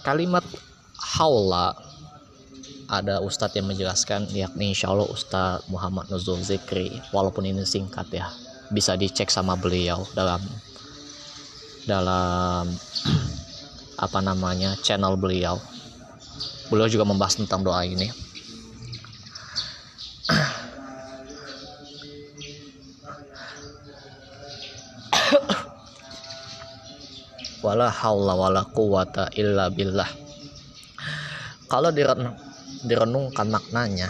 kalimat 0.07 0.47
haula 1.19 1.75
ada 2.87 3.19
ustadz 3.19 3.59
yang 3.59 3.67
menjelaskan 3.67 4.31
yakni 4.31 4.71
insya 4.71 4.87
Allah 4.87 5.11
Ustadz 5.11 5.67
Muhammad 5.67 6.07
Nuzul 6.07 6.39
Zikri 6.39 6.87
walaupun 7.11 7.43
ini 7.43 7.67
singkat 7.67 8.07
ya 8.15 8.31
bisa 8.71 8.95
dicek 8.95 9.27
sama 9.27 9.59
beliau 9.59 10.07
dalam 10.15 10.39
dalam 11.83 12.71
apa 14.05 14.19
namanya 14.23 14.79
channel 14.79 15.19
beliau. 15.19 15.59
Beliau 16.67 16.91
juga 16.91 17.07
membahas 17.07 17.39
tentang 17.39 17.63
doa 17.63 17.79
ini 17.87 18.11
wala 27.77 27.93
haula 27.93 28.33
wala 28.33 28.65
quwata 28.73 29.29
illa 29.37 29.69
billah. 29.69 30.09
Kalau 31.69 31.93
direnung, 31.93 32.33
direnungkan 32.81 33.53
maknanya 33.53 34.09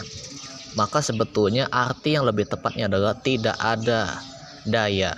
maka 0.80 1.04
sebetulnya 1.04 1.68
arti 1.68 2.16
yang 2.16 2.24
lebih 2.24 2.48
tepatnya 2.48 2.88
adalah 2.88 3.18
tidak 3.20 3.60
ada 3.60 4.24
daya 4.64 5.12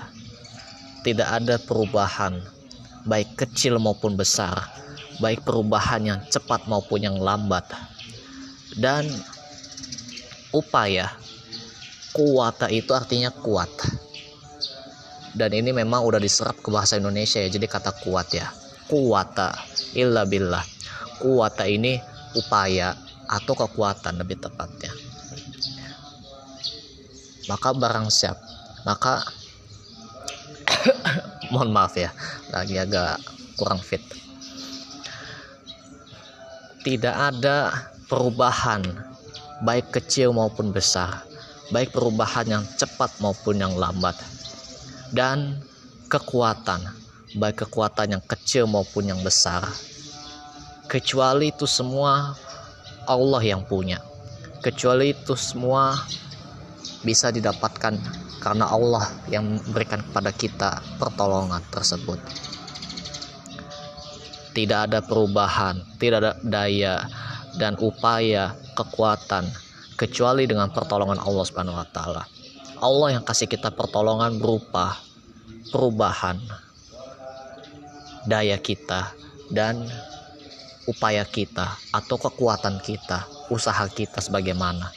tidak 1.06 1.30
ada 1.30 1.62
perubahan 1.62 2.42
baik 3.06 3.38
kecil 3.38 3.78
maupun 3.78 4.18
besar 4.18 4.80
baik 5.20 5.44
perubahan 5.44 6.02
yang 6.02 6.20
cepat 6.32 6.66
maupun 6.66 7.04
yang 7.04 7.20
lambat. 7.20 7.68
Dan 8.80 9.06
upaya 10.56 11.12
kuwata 12.16 12.72
itu 12.72 12.96
artinya 12.96 13.30
kuat 13.30 13.70
dan 15.38 15.54
ini 15.54 15.70
memang 15.70 16.02
udah 16.02 16.18
diserap 16.18 16.58
ke 16.58 16.74
bahasa 16.74 16.98
Indonesia 16.98 17.38
ya 17.38 17.50
jadi 17.52 17.68
kata 17.70 17.94
kuat 18.02 18.34
ya. 18.34 18.50
Kuwata 18.90 19.54
illa 19.94 20.26
billah. 20.26 20.66
Kuwata 21.22 21.70
ini 21.70 22.02
upaya 22.34 22.98
atau 23.30 23.54
kekuatan 23.54 24.18
lebih 24.18 24.42
tepatnya. 24.42 24.90
Maka 27.50 27.70
barang 27.74 28.10
siap 28.10 28.38
maka 28.86 29.22
mohon 31.54 31.70
maaf 31.70 31.94
ya 31.94 32.10
lagi 32.50 32.82
agak 32.82 33.22
kurang 33.54 33.82
fit. 33.82 34.02
Tidak 36.80 37.14
ada 37.14 37.70
perubahan 38.10 38.82
baik 39.62 39.94
kecil 39.94 40.34
maupun 40.34 40.74
besar. 40.74 41.22
Baik 41.70 41.94
perubahan 41.94 42.50
yang 42.50 42.64
cepat 42.66 43.14
maupun 43.22 43.62
yang 43.62 43.78
lambat 43.78 44.18
dan 45.14 45.62
kekuatan, 46.10 46.82
baik 47.38 47.66
kekuatan 47.66 48.18
yang 48.18 48.24
kecil 48.26 48.66
maupun 48.66 49.10
yang 49.10 49.22
besar. 49.22 49.66
Kecuali 50.90 51.54
itu 51.54 51.70
semua 51.70 52.34
Allah 53.06 53.42
yang 53.46 53.62
punya. 53.66 54.02
Kecuali 54.60 55.14
itu 55.14 55.38
semua 55.38 55.96
bisa 57.06 57.30
didapatkan 57.30 57.96
karena 58.42 58.66
Allah 58.68 59.06
yang 59.30 59.46
memberikan 59.46 60.02
kepada 60.02 60.32
kita 60.34 60.72
pertolongan 60.98 61.62
tersebut. 61.70 62.20
Tidak 64.50 64.80
ada 64.90 65.00
perubahan, 65.06 65.80
tidak 66.02 66.18
ada 66.26 66.34
daya 66.42 67.06
dan 67.62 67.78
upaya 67.80 68.58
kekuatan 68.74 69.46
kecuali 70.00 70.48
dengan 70.48 70.72
pertolongan 70.74 71.22
Allah 71.22 71.46
Subhanahu 71.46 71.78
wa 71.78 71.88
taala. 71.92 72.39
Allah 72.80 73.20
yang 73.20 73.24
kasih 73.28 73.52
kita 73.52 73.76
pertolongan 73.76 74.40
berupa 74.40 74.96
perubahan 75.72 76.40
daya 78.24 78.56
kita 78.56 79.12
dan 79.52 79.84
upaya 80.88 81.28
kita 81.28 81.76
atau 81.94 82.16
kekuatan 82.18 82.82
kita, 82.82 83.28
usaha 83.52 83.86
kita 83.92 84.24
sebagaimana. 84.24 84.90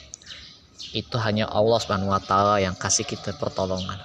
Itu 0.95 1.19
hanya 1.21 1.49
Allah 1.51 1.79
Subhanahu 1.83 2.13
wa 2.13 2.23
taala 2.23 2.57
yang 2.63 2.73
kasih 2.73 3.05
kita 3.05 3.35
pertolongan. 3.35 3.99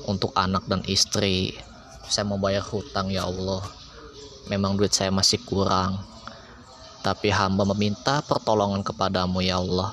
untuk 0.06 0.30
anak 0.38 0.66
dan 0.70 0.82
istri. 0.86 1.54
Saya 2.06 2.22
mau 2.22 2.38
bayar 2.38 2.62
hutang 2.62 3.10
ya 3.10 3.26
Allah. 3.26 3.66
Memang 4.46 4.78
duit 4.78 4.94
saya 4.94 5.10
masih 5.10 5.42
kurang. 5.42 5.98
Tapi 7.02 7.30
hamba 7.34 7.66
meminta 7.66 8.22
pertolongan 8.22 8.86
kepadamu 8.86 9.42
ya 9.42 9.58
Allah. 9.58 9.90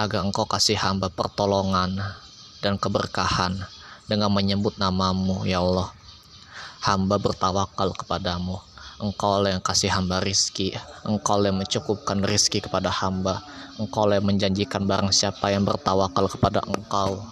Agar 0.00 0.24
engkau 0.24 0.48
kasih 0.48 0.80
hamba 0.80 1.12
pertolongan 1.12 2.00
dan 2.64 2.80
keberkahan 2.80 3.68
dengan 4.04 4.28
menyebut 4.32 4.76
namamu 4.76 5.44
ya 5.48 5.64
Allah. 5.64 5.92
Hamba 6.84 7.16
bertawakal 7.16 7.96
kepadamu. 7.96 8.60
Engkau 9.00 9.40
yang 9.42 9.64
kasih 9.64 9.90
hamba 9.90 10.20
rizki. 10.20 10.76
Engkau 11.02 11.40
yang 11.40 11.56
mencukupkan 11.56 12.20
rizki 12.22 12.60
kepada 12.60 12.92
hamba. 12.92 13.40
Engkau 13.80 14.06
yang 14.12 14.22
menjanjikan 14.22 14.84
barang 14.84 15.10
siapa 15.10 15.48
yang 15.50 15.64
bertawakal 15.64 16.28
kepada 16.28 16.60
engkau. 16.68 17.24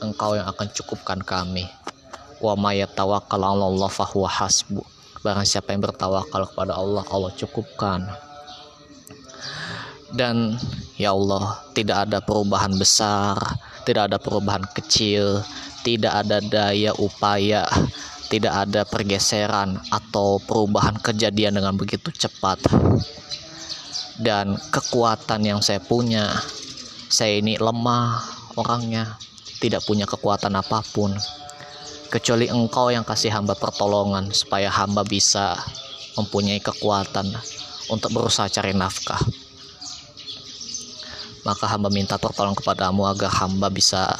Engkau 0.00 0.38
yang 0.38 0.46
akan 0.46 0.68
cukupkan 0.72 1.20
kami. 1.20 1.66
Wa 2.40 2.54
mayatawakal 2.56 3.42
Allah 3.42 3.90
fahuwa 3.90 4.30
hasbu. 4.30 4.80
Barang 5.20 5.44
siapa 5.44 5.74
yang 5.76 5.84
bertawakal 5.84 6.48
kepada 6.54 6.78
Allah 6.78 7.04
Allah 7.10 7.34
cukupkan. 7.36 8.06
Dan 10.14 10.56
ya 10.96 11.12
Allah 11.12 11.60
tidak 11.76 12.08
ada 12.08 12.18
perubahan 12.24 12.72
besar 12.78 13.36
tidak 13.84 14.12
ada 14.12 14.18
perubahan 14.20 14.64
kecil, 14.70 15.40
tidak 15.80 16.12
ada 16.24 16.38
daya 16.44 16.92
upaya, 17.00 17.64
tidak 18.28 18.52
ada 18.68 18.84
pergeseran 18.84 19.80
atau 19.88 20.38
perubahan 20.42 20.96
kejadian 21.00 21.58
dengan 21.58 21.74
begitu 21.74 22.12
cepat. 22.12 22.60
Dan 24.20 24.60
kekuatan 24.68 25.40
yang 25.42 25.60
saya 25.64 25.80
punya, 25.80 26.28
saya 27.08 27.40
ini 27.40 27.56
lemah 27.56 28.20
orangnya, 28.60 29.16
tidak 29.58 29.82
punya 29.88 30.04
kekuatan 30.04 30.52
apa 30.60 30.84
pun. 30.92 31.16
Kecuali 32.10 32.50
engkau 32.50 32.90
yang 32.90 33.06
kasih 33.06 33.32
hamba 33.32 33.54
pertolongan 33.54 34.34
supaya 34.34 34.68
hamba 34.68 35.06
bisa 35.06 35.56
mempunyai 36.18 36.58
kekuatan 36.58 37.32
untuk 37.88 38.10
berusaha 38.12 38.50
cari 38.50 38.74
nafkah 38.74 39.22
maka 41.50 41.66
hamba 41.66 41.90
minta 41.90 42.14
pertolongan 42.14 42.54
kepadamu 42.54 43.10
agar 43.10 43.26
hamba 43.42 43.66
bisa 43.66 44.14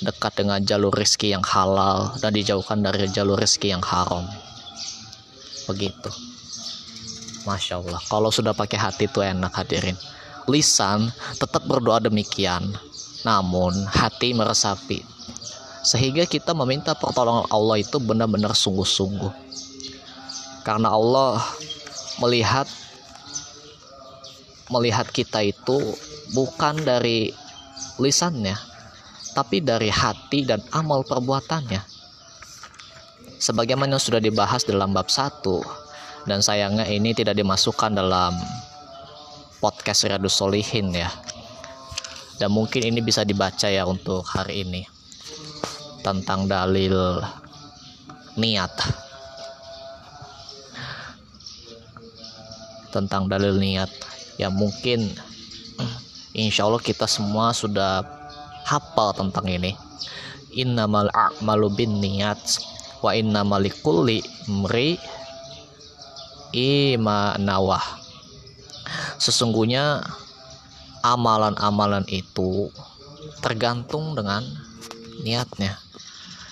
dekat 0.00 0.32
dengan 0.40 0.64
jalur 0.64 0.88
rezeki 0.88 1.36
yang 1.36 1.44
halal 1.44 2.08
dan 2.24 2.32
dijauhkan 2.32 2.80
dari 2.80 3.04
jalur 3.12 3.36
rezeki 3.36 3.76
yang 3.76 3.84
haram. 3.84 4.24
Begitu. 5.68 6.08
Masya 7.44 7.84
Allah. 7.84 8.00
Kalau 8.08 8.32
sudah 8.32 8.56
pakai 8.56 8.80
hati 8.80 9.04
itu 9.04 9.20
enak 9.20 9.52
hadirin. 9.52 9.92
Lisan 10.48 11.12
tetap 11.36 11.68
berdoa 11.68 12.00
demikian. 12.00 12.64
Namun 13.28 13.76
hati 13.84 14.32
meresapi. 14.32 15.04
Sehingga 15.84 16.24
kita 16.24 16.56
meminta 16.56 16.96
pertolongan 16.96 17.44
Allah 17.52 17.76
itu 17.76 18.00
benar-benar 18.00 18.56
sungguh-sungguh. 18.56 19.52
Karena 20.64 20.96
Allah 20.96 21.44
melihat 22.24 22.64
melihat 24.72 25.08
kita 25.08 25.44
itu 25.44 25.76
bukan 26.32 26.84
dari 26.84 27.32
lisannya 27.98 28.68
tapi 29.38 29.62
dari 29.62 29.86
hati 29.86 30.42
dan 30.42 30.58
amal 30.74 31.06
perbuatannya. 31.06 31.78
Sebagaimana 33.38 34.02
sudah 34.02 34.18
dibahas 34.18 34.66
dalam 34.66 34.90
bab 34.90 35.06
1 35.06 36.26
dan 36.26 36.42
sayangnya 36.42 36.90
ini 36.90 37.14
tidak 37.14 37.38
dimasukkan 37.38 37.94
dalam 37.94 38.34
podcast 39.62 40.10
Riyadus 40.10 40.34
Solihin 40.34 40.90
ya. 40.90 41.06
Dan 42.38 42.50
mungkin 42.50 42.82
ini 42.82 42.98
bisa 42.98 43.22
dibaca 43.22 43.70
ya 43.70 43.86
untuk 43.86 44.26
hari 44.26 44.66
ini. 44.66 44.82
Tentang 46.02 46.50
dalil 46.50 47.22
niat. 48.34 48.74
Tentang 52.90 53.30
dalil 53.30 53.54
niat. 53.54 53.90
Ya 54.38 54.50
mungkin 54.50 55.14
insya 56.38 56.70
Allah 56.70 56.78
kita 56.78 57.10
semua 57.10 57.50
sudah 57.50 58.06
hafal 58.62 59.10
tentang 59.18 59.50
ini. 59.50 59.74
Innamal 60.54 61.10
a'malu 61.10 61.66
bin 61.74 61.98
niat 61.98 62.38
wa 63.02 63.10
innamal 63.10 63.66
mri 64.46 65.02
imanawah. 66.54 67.82
Sesungguhnya 69.18 70.06
amalan-amalan 71.02 72.06
itu 72.06 72.70
tergantung 73.42 74.14
dengan 74.14 74.46
niatnya. 75.26 75.74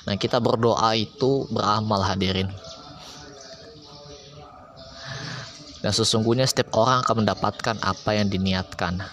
Nah 0.06 0.14
kita 0.18 0.42
berdoa 0.42 0.98
itu 0.98 1.46
beramal 1.48 2.02
hadirin. 2.02 2.50
Dan 5.80 5.94
sesungguhnya 5.94 6.50
setiap 6.50 6.74
orang 6.74 7.06
akan 7.06 7.22
mendapatkan 7.22 7.76
apa 7.78 8.10
yang 8.18 8.26
diniatkan 8.26 9.06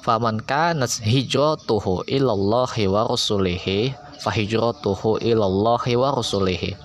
faman 0.00 0.40
kanat 0.44 1.00
hijratuhu 1.04 2.04
ilallahi 2.08 2.88
wa 2.88 3.08
rasulihi 3.08 3.92
fahijratuhu 4.20 5.20
ilallahi 5.20 5.96
wa 5.96 6.16
rasulihi 6.16 6.76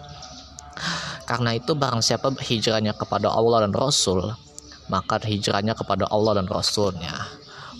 karena 1.26 1.58
itu 1.58 1.74
barang 1.74 2.06
siapa 2.06 2.36
hijrahnya 2.38 2.94
kepada 2.94 3.34
Allah 3.34 3.66
dan 3.66 3.74
Rasul 3.74 4.36
maka 4.88 5.18
hijrahnya 5.22 5.74
kepada 5.74 6.06
Allah 6.10 6.38
dan 6.42 6.48
Rasulnya. 6.50 7.14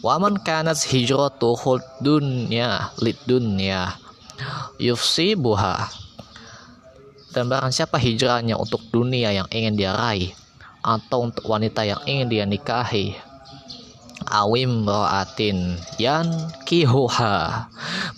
Waman 0.02 0.42
kanat 0.42 0.86
hijratuhu 0.86 1.82
dunya 2.02 2.94
lid 3.02 3.18
dunya 3.26 3.94
yufsibuha. 4.78 5.90
Dan 7.34 7.52
barang 7.52 7.74
siapa 7.74 8.00
hijrahnya 8.00 8.56
untuk 8.56 8.80
dunia 8.96 9.34
yang 9.36 9.48
ingin 9.52 9.76
dia 9.76 9.92
raih 9.92 10.32
atau 10.80 11.28
untuk 11.28 11.44
wanita 11.52 11.84
yang 11.84 12.00
ingin 12.08 12.28
dia 12.32 12.46
nikahi 12.48 13.18
awim 14.36 14.84
roatin 14.84 15.80
yan 15.96 16.28
kihuha. 16.68 17.68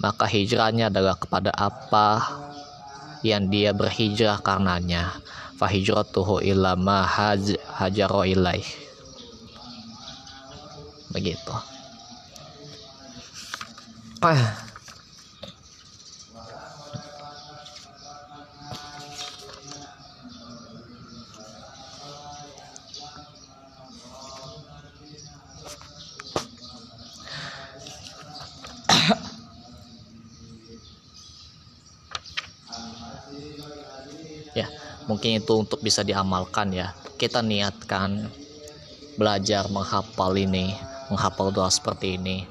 Maka 0.02 0.26
hijrahnya 0.26 0.90
adalah 0.90 1.14
kepada 1.14 1.54
apa 1.54 2.26
yang 3.22 3.54
dia 3.54 3.74
berhijrah 3.78 4.42
karenanya. 4.42 5.14
Fahijratuhu 5.58 6.42
ila 6.42 6.78
ma 6.78 7.06
haj 7.06 7.58
hajaro 7.78 8.26
ilaih. 8.26 8.66
Begitu. 11.14 11.54
Ah 14.22 14.67
mungkin 35.18 35.42
itu 35.42 35.50
untuk 35.58 35.82
bisa 35.82 36.06
diamalkan 36.06 36.70
ya 36.70 36.94
kita 37.18 37.42
niatkan 37.42 38.30
belajar 39.18 39.66
menghafal 39.74 40.30
ini 40.38 40.78
menghafal 41.10 41.50
doa 41.50 41.74
seperti 41.74 42.22
ini 42.22 42.46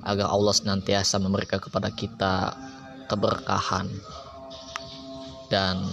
agar 0.00 0.32
Allah 0.32 0.56
senantiasa 0.56 1.20
memberikan 1.20 1.60
kepada 1.60 1.92
kita 1.92 2.56
keberkahan 3.04 3.84
dan 5.52 5.84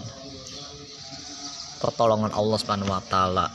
pertolongan 1.83 2.31
Allah 2.31 2.55
Subhanahu 2.55 2.87
wa 2.87 3.03
taala 3.03 3.51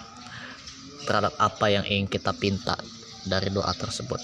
terhadap 1.08 1.32
apa 1.40 1.72
yang 1.72 1.88
ingin 1.88 2.04
kita 2.04 2.36
pinta 2.36 2.76
dari 3.24 3.48
doa 3.48 3.72
tersebut. 3.72 4.20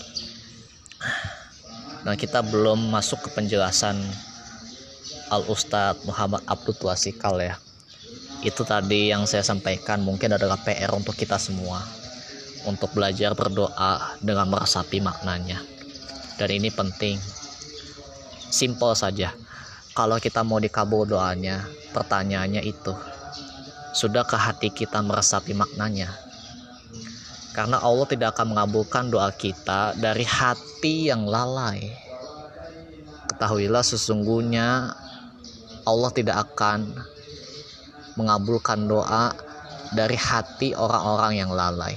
Nah, 2.05 2.13
kita 2.13 2.45
belum 2.45 2.93
masuk 2.93 3.25
ke 3.25 3.29
penjelasan 3.33 3.97
Al 5.33 5.49
Ustadz 5.49 6.05
Muhammad 6.05 6.45
Abdul 6.45 6.77
Tuasikal 6.77 7.41
ya 7.41 7.57
itu 8.45 8.61
tadi 8.61 9.09
yang 9.09 9.25
saya 9.25 9.41
sampaikan 9.41 10.05
mungkin 10.05 10.37
adalah 10.37 10.61
PR 10.61 10.93
untuk 10.93 11.17
kita 11.17 11.41
semua. 11.41 11.81
Untuk 12.69 12.93
belajar 12.93 13.33
berdoa 13.33 14.21
dengan 14.21 14.53
meresapi 14.53 15.01
maknanya. 15.01 15.65
Dan 16.37 16.49
ini 16.53 16.69
penting. 16.69 17.17
Simple 18.53 18.93
saja. 18.93 19.33
Kalau 19.97 20.21
kita 20.21 20.45
mau 20.45 20.61
dikabul 20.61 21.09
doanya 21.09 21.65
pertanyaannya 21.97 22.61
itu. 22.69 22.93
Sudah 23.97 24.29
ke 24.29 24.37
hati 24.37 24.69
kita 24.69 25.01
meresapi 25.01 25.57
maknanya? 25.57 26.13
Karena 27.57 27.81
Allah 27.81 28.05
tidak 28.11 28.37
akan 28.37 28.53
mengabulkan 28.53 29.09
doa 29.09 29.31
kita 29.33 29.97
dari 29.97 30.27
hati 30.27 31.09
yang 31.09 31.25
lalai. 31.25 31.95
Ketahuilah 33.31 33.87
sesungguhnya 33.87 34.93
Allah 35.87 36.11
tidak 36.11 36.51
akan 36.51 37.14
mengabulkan 38.15 38.87
doa 38.87 39.35
dari 39.95 40.19
hati 40.19 40.75
orang-orang 40.75 41.33
yang 41.39 41.51
lalai 41.55 41.95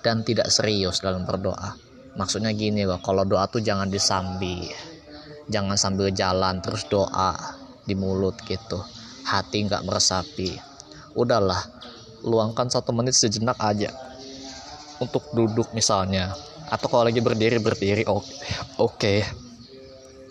dan 0.00 0.24
tidak 0.24 0.48
serius 0.48 1.04
dalam 1.04 1.28
berdoa. 1.28 1.76
Maksudnya 2.16 2.50
gini 2.50 2.82
loh, 2.82 2.98
kalau 2.98 3.22
doa 3.22 3.46
tuh 3.46 3.62
jangan 3.62 3.86
disambi, 3.86 4.66
jangan 5.46 5.78
sambil 5.78 6.10
jalan 6.10 6.58
terus 6.58 6.88
doa 6.90 7.36
di 7.86 7.94
mulut 7.94 8.34
gitu, 8.48 8.80
hati 9.22 9.68
nggak 9.68 9.86
meresapi. 9.86 10.58
Udahlah, 11.14 11.60
luangkan 12.26 12.66
satu 12.66 12.90
menit 12.90 13.14
sejenak 13.14 13.56
aja 13.62 13.94
untuk 14.98 15.22
duduk 15.32 15.70
misalnya, 15.76 16.34
atau 16.66 16.90
kalau 16.90 17.06
lagi 17.06 17.22
berdiri 17.22 17.62
berdiri 17.62 18.04
oke, 18.10 18.26
okay. 18.78 19.22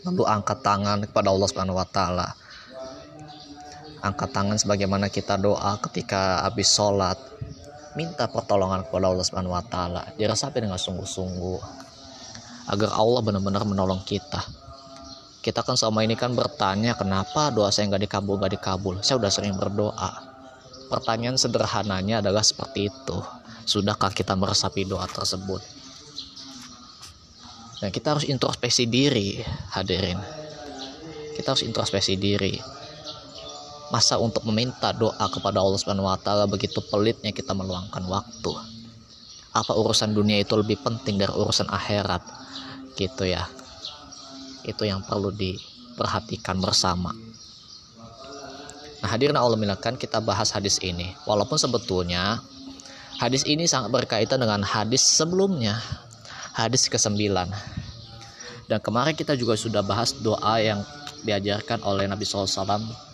lalu 0.03 0.23
angkat 0.27 0.59
tangan 0.59 1.07
kepada 1.07 1.31
Allah 1.31 1.47
Subhanahu 1.47 1.79
Wa 1.79 1.87
Taala 1.87 2.27
angkat 3.99 4.31
tangan 4.31 4.55
sebagaimana 4.55 5.11
kita 5.11 5.35
doa 5.35 5.75
ketika 5.89 6.43
habis 6.47 6.71
sholat. 6.71 7.19
Minta 7.97 8.29
pertolongan 8.29 8.85
kepada 8.87 9.11
Allah 9.11 9.25
Subhanahu 9.25 9.55
wa 9.55 9.65
taala. 9.65 10.03
Dirasapi 10.15 10.61
dengan 10.63 10.79
sungguh-sungguh? 10.79 11.59
Agar 12.69 12.89
Allah 12.95 13.21
benar-benar 13.25 13.65
menolong 13.65 14.05
kita. 14.05 14.39
Kita 15.39 15.65
kan 15.65 15.73
selama 15.73 16.05
ini 16.05 16.13
kan 16.13 16.35
bertanya 16.35 16.93
kenapa 16.93 17.49
doa 17.49 17.73
saya 17.73 17.89
nggak 17.89 18.05
dikabul 18.05 18.37
nggak 18.37 18.53
dikabul? 18.59 18.95
Saya 19.01 19.17
udah 19.17 19.31
sering 19.31 19.57
berdoa. 19.57 20.11
Pertanyaan 20.87 21.35
sederhananya 21.35 22.21
adalah 22.21 22.45
seperti 22.45 22.93
itu. 22.93 23.17
Sudahkah 23.65 24.13
kita 24.13 24.37
meresapi 24.37 24.85
doa 24.85 25.05
tersebut? 25.09 25.61
Dan 27.79 27.89
kita 27.89 28.13
harus 28.17 28.27
introspeksi 28.27 28.85
diri 28.85 29.39
hadirin. 29.73 30.19
Kita 31.39 31.55
harus 31.55 31.63
introspeksi 31.63 32.19
diri 32.19 32.79
Masa 33.89 34.21
untuk 34.21 34.45
meminta 34.45 34.93
doa 34.93 35.25
kepada 35.33 35.57
Allah 35.57 35.77
Subhanahu 35.81 36.05
wa 36.05 36.17
taala 36.17 36.45
begitu 36.45 36.77
pelitnya 36.93 37.33
kita 37.33 37.57
meluangkan 37.57 38.05
waktu. 38.05 38.53
Apa 39.49 39.73
urusan 39.73 40.13
dunia 40.13 40.45
itu 40.45 40.53
lebih 40.53 40.77
penting 40.85 41.17
dari 41.17 41.33
urusan 41.33 41.65
akhirat? 41.65 42.21
Gitu 42.93 43.25
ya. 43.25 43.49
Itu 44.61 44.85
yang 44.85 45.01
perlu 45.01 45.33
diperhatikan 45.33 46.61
bersama. 46.61 47.09
Nah, 48.99 49.09
hadirin 49.09 49.39
Allah 49.39 49.57
milakan 49.57 49.97
kita 49.97 50.21
bahas 50.21 50.53
hadis 50.53 50.77
ini. 50.85 51.17
Walaupun 51.25 51.57
sebetulnya 51.57 52.45
hadis 53.17 53.41
ini 53.49 53.65
sangat 53.65 53.89
berkaitan 53.89 54.37
dengan 54.37 54.61
hadis 54.61 55.01
sebelumnya. 55.01 55.81
Hadis 56.53 56.91
ke-9 56.91 57.17
dan 58.69 58.77
kemarin 58.85 59.17
kita 59.17 59.33
juga 59.33 59.57
sudah 59.57 59.81
bahas 59.81 60.13
doa 60.21 60.61
yang 60.61 60.85
diajarkan 61.25 61.81
oleh 61.81 62.05
Nabi 62.05 62.21
SAW 62.21 63.08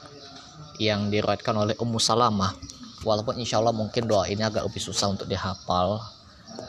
yang 0.77 1.07
diriwayatkan 1.07 1.55
oleh 1.55 1.75
Ummu 1.79 1.99
Salamah. 2.01 2.51
Walaupun 3.05 3.37
insya 3.37 3.61
Allah 3.61 3.75
mungkin 3.75 4.09
doa 4.09 4.25
ini 4.25 4.41
agak 4.41 4.65
lebih 4.65 4.81
susah 4.81 5.13
untuk 5.13 5.29
dihafal 5.29 6.01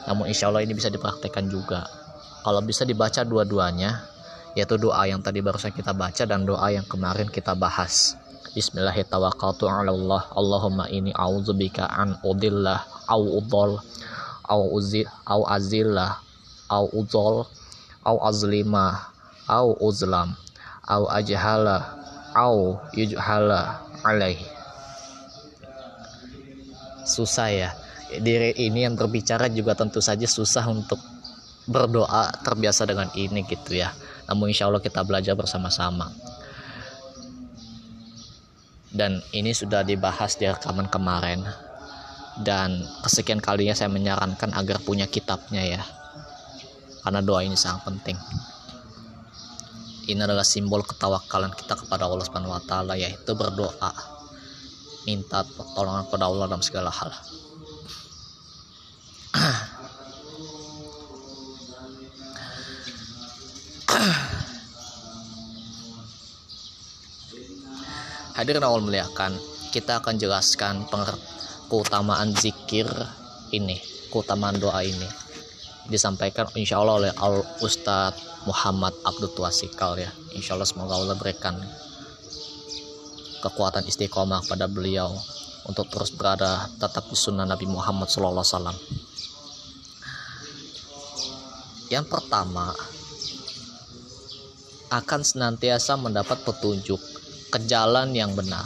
namun 0.06 0.30
insya 0.30 0.50
Allah 0.50 0.62
ini 0.62 0.74
bisa 0.74 0.90
dipraktekkan 0.90 1.46
juga. 1.50 1.86
Kalau 2.46 2.62
bisa 2.62 2.86
dibaca 2.86 3.26
dua-duanya 3.26 4.06
yaitu 4.56 4.80
doa 4.80 5.04
yang 5.04 5.20
tadi 5.20 5.44
barusan 5.44 5.74
kita 5.74 5.92
baca 5.92 6.24
dan 6.24 6.46
doa 6.46 6.72
yang 6.72 6.86
kemarin 6.86 7.28
kita 7.28 7.52
bahas. 7.52 8.16
Bismillahirrahmanirrahim. 8.56 10.32
Allahumma 10.32 10.88
ini 10.88 11.12
a'udzubika 11.12 11.90
an 11.92 12.16
udillah 12.24 12.80
au 13.10 13.36
udol 13.36 13.82
au 14.46 14.62
uzil 14.72 15.04
au 15.28 15.44
azillah 15.44 16.22
au 16.70 16.88
uzol 16.94 17.44
au 18.06 18.16
azlima 18.22 19.10
au 19.50 19.74
uzlam 19.82 20.38
au 20.86 21.10
ajhala 21.10 21.95
au 22.36 22.76
yujhala 22.92 23.80
alaih 24.04 24.56
susah 27.06 27.48
ya. 27.48 27.70
Diri 28.06 28.54
ini 28.58 28.84
yang 28.84 28.98
berbicara 28.98 29.46
juga 29.50 29.78
tentu 29.78 30.02
saja 30.02 30.26
susah 30.26 30.66
untuk 30.68 30.98
berdoa 31.66 32.30
terbiasa 32.42 32.86
dengan 32.86 33.08
ini 33.14 33.46
gitu 33.46 33.78
ya. 33.78 33.94
Namun 34.26 34.50
insya 34.50 34.66
Allah 34.66 34.82
kita 34.82 35.06
belajar 35.06 35.38
bersama-sama. 35.38 36.10
Dan 38.90 39.22
ini 39.34 39.54
sudah 39.54 39.82
dibahas 39.82 40.38
di 40.38 40.46
rekaman 40.46 40.90
kemarin. 40.90 41.42
Dan 42.36 42.84
kesekian 43.02 43.40
kalinya 43.40 43.72
saya 43.72 43.88
menyarankan 43.88 44.52
agar 44.54 44.78
punya 44.84 45.08
kitabnya 45.08 45.62
ya. 45.64 45.82
Karena 47.02 47.22
doa 47.22 47.42
ini 47.42 47.54
sangat 47.58 47.86
penting 47.86 48.18
ini 50.06 50.22
adalah 50.22 50.46
simbol 50.46 50.86
ketawakalan 50.86 51.50
kita 51.54 51.74
kepada 51.74 52.06
Allah 52.06 52.22
Subhanahu 52.22 52.54
wa 52.54 52.62
taala 52.62 52.94
yaitu 52.94 53.34
berdoa 53.34 53.90
minta 55.06 55.42
pertolongan 55.42 56.06
kepada 56.06 56.24
Allah 56.30 56.44
dalam 56.50 56.62
segala 56.62 56.90
hal 56.90 57.10
Hadirin 68.36 68.60
awal 68.68 68.84
melihatkan 68.84 69.32
kita 69.72 69.96
akan 70.04 70.20
jelaskan 70.20 70.84
keutamaan 71.72 72.36
zikir 72.36 72.84
ini, 73.48 73.80
keutamaan 74.12 74.60
doa 74.60 74.84
ini. 74.84 75.08
Disampaikan 75.88 76.44
insya 76.52 76.84
Allah 76.84 77.00
oleh 77.00 77.12
Al 77.16 77.40
Ustadz 77.64 78.35
Muhammad 78.46 78.94
Abdul 79.02 79.34
Tuasikal 79.34 79.98
ya. 79.98 80.10
Insya 80.32 80.54
Allah 80.54 80.64
semoga 80.64 80.96
Allah 80.96 81.18
berikan 81.18 81.58
kekuatan 83.42 83.84
istiqomah 83.84 84.46
pada 84.46 84.70
beliau 84.70 85.12
untuk 85.66 85.90
terus 85.90 86.14
berada 86.14 86.70
tetap 86.78 87.10
di 87.10 87.18
sunnah 87.18 87.44
Nabi 87.44 87.66
Muhammad 87.66 88.06
SAW. 88.06 88.74
Yang 91.90 92.06
pertama, 92.10 92.74
akan 94.90 95.20
senantiasa 95.26 95.98
mendapat 95.98 96.46
petunjuk 96.46 96.98
ke 97.50 97.58
jalan 97.66 98.14
yang 98.14 98.34
benar 98.38 98.62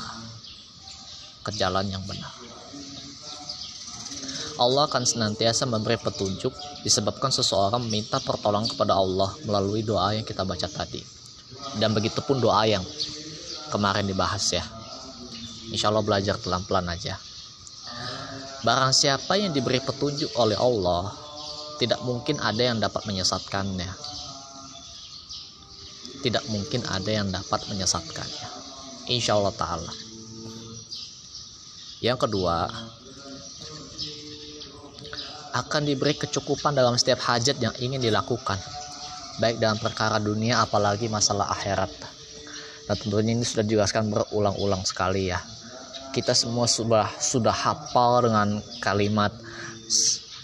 ke 1.40 1.50
jalan 1.56 1.88
yang 1.88 2.04
benar 2.04 2.39
Allah 4.60 4.84
akan 4.84 5.08
senantiasa 5.08 5.64
memberi 5.64 5.96
petunjuk 5.96 6.52
disebabkan 6.84 7.32
seseorang 7.32 7.80
meminta 7.80 8.20
pertolongan 8.20 8.68
kepada 8.68 8.92
Allah 8.92 9.32
melalui 9.48 9.80
doa 9.80 10.12
yang 10.12 10.28
kita 10.28 10.44
baca 10.44 10.68
tadi. 10.68 11.00
Dan 11.80 11.96
begitu 11.96 12.20
pun 12.20 12.36
doa 12.36 12.68
yang 12.68 12.84
kemarin 13.72 14.04
dibahas 14.04 14.44
ya. 14.52 14.60
Insya 15.72 15.88
Allah 15.88 16.04
belajar 16.04 16.36
pelan-pelan 16.36 16.92
aja. 16.92 17.16
Barang 18.60 18.92
siapa 18.92 19.40
yang 19.40 19.56
diberi 19.56 19.80
petunjuk 19.80 20.36
oleh 20.36 20.60
Allah 20.60 21.08
tidak 21.80 22.04
mungkin 22.04 22.36
ada 22.44 22.60
yang 22.60 22.76
dapat 22.76 23.08
menyesatkannya. 23.08 23.88
Tidak 26.20 26.44
mungkin 26.52 26.84
ada 26.84 27.08
yang 27.08 27.32
dapat 27.32 27.64
menyesatkannya. 27.72 28.48
Insya 29.08 29.40
Allah 29.40 29.56
ta'ala. 29.56 29.92
Yang 32.04 32.28
kedua 32.28 32.68
akan 35.50 35.82
diberi 35.86 36.14
kecukupan 36.14 36.74
dalam 36.74 36.94
setiap 36.94 37.20
hajat 37.26 37.58
yang 37.58 37.74
ingin 37.82 37.98
dilakukan. 37.98 38.58
Baik 39.40 39.56
dalam 39.58 39.78
perkara 39.80 40.20
dunia 40.20 40.62
apalagi 40.62 41.08
masalah 41.08 41.48
akhirat. 41.50 41.90
Nah 42.90 42.96
tentunya 42.98 43.38
ini 43.38 43.46
sudah 43.46 43.62
dijelaskan 43.62 44.10
berulang-ulang 44.10 44.82
sekali 44.82 45.30
ya. 45.30 45.40
Kita 46.10 46.34
semua 46.34 46.66
sudah 46.66 47.06
sudah 47.22 47.54
hafal 47.54 48.26
dengan 48.26 48.58
kalimat 48.82 49.30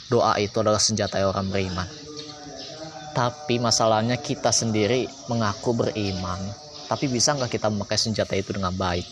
doa 0.06 0.38
itu 0.38 0.62
adalah 0.62 0.78
senjata 0.78 1.18
orang 1.26 1.50
beriman. 1.50 1.86
Tapi 3.16 3.58
masalahnya 3.58 4.20
kita 4.20 4.54
sendiri 4.54 5.10
mengaku 5.26 5.74
beriman. 5.74 6.38
Tapi 6.86 7.10
bisa 7.10 7.34
nggak 7.34 7.58
kita 7.58 7.66
memakai 7.66 7.98
senjata 7.98 8.38
itu 8.38 8.54
dengan 8.54 8.70
baik? 8.70 9.06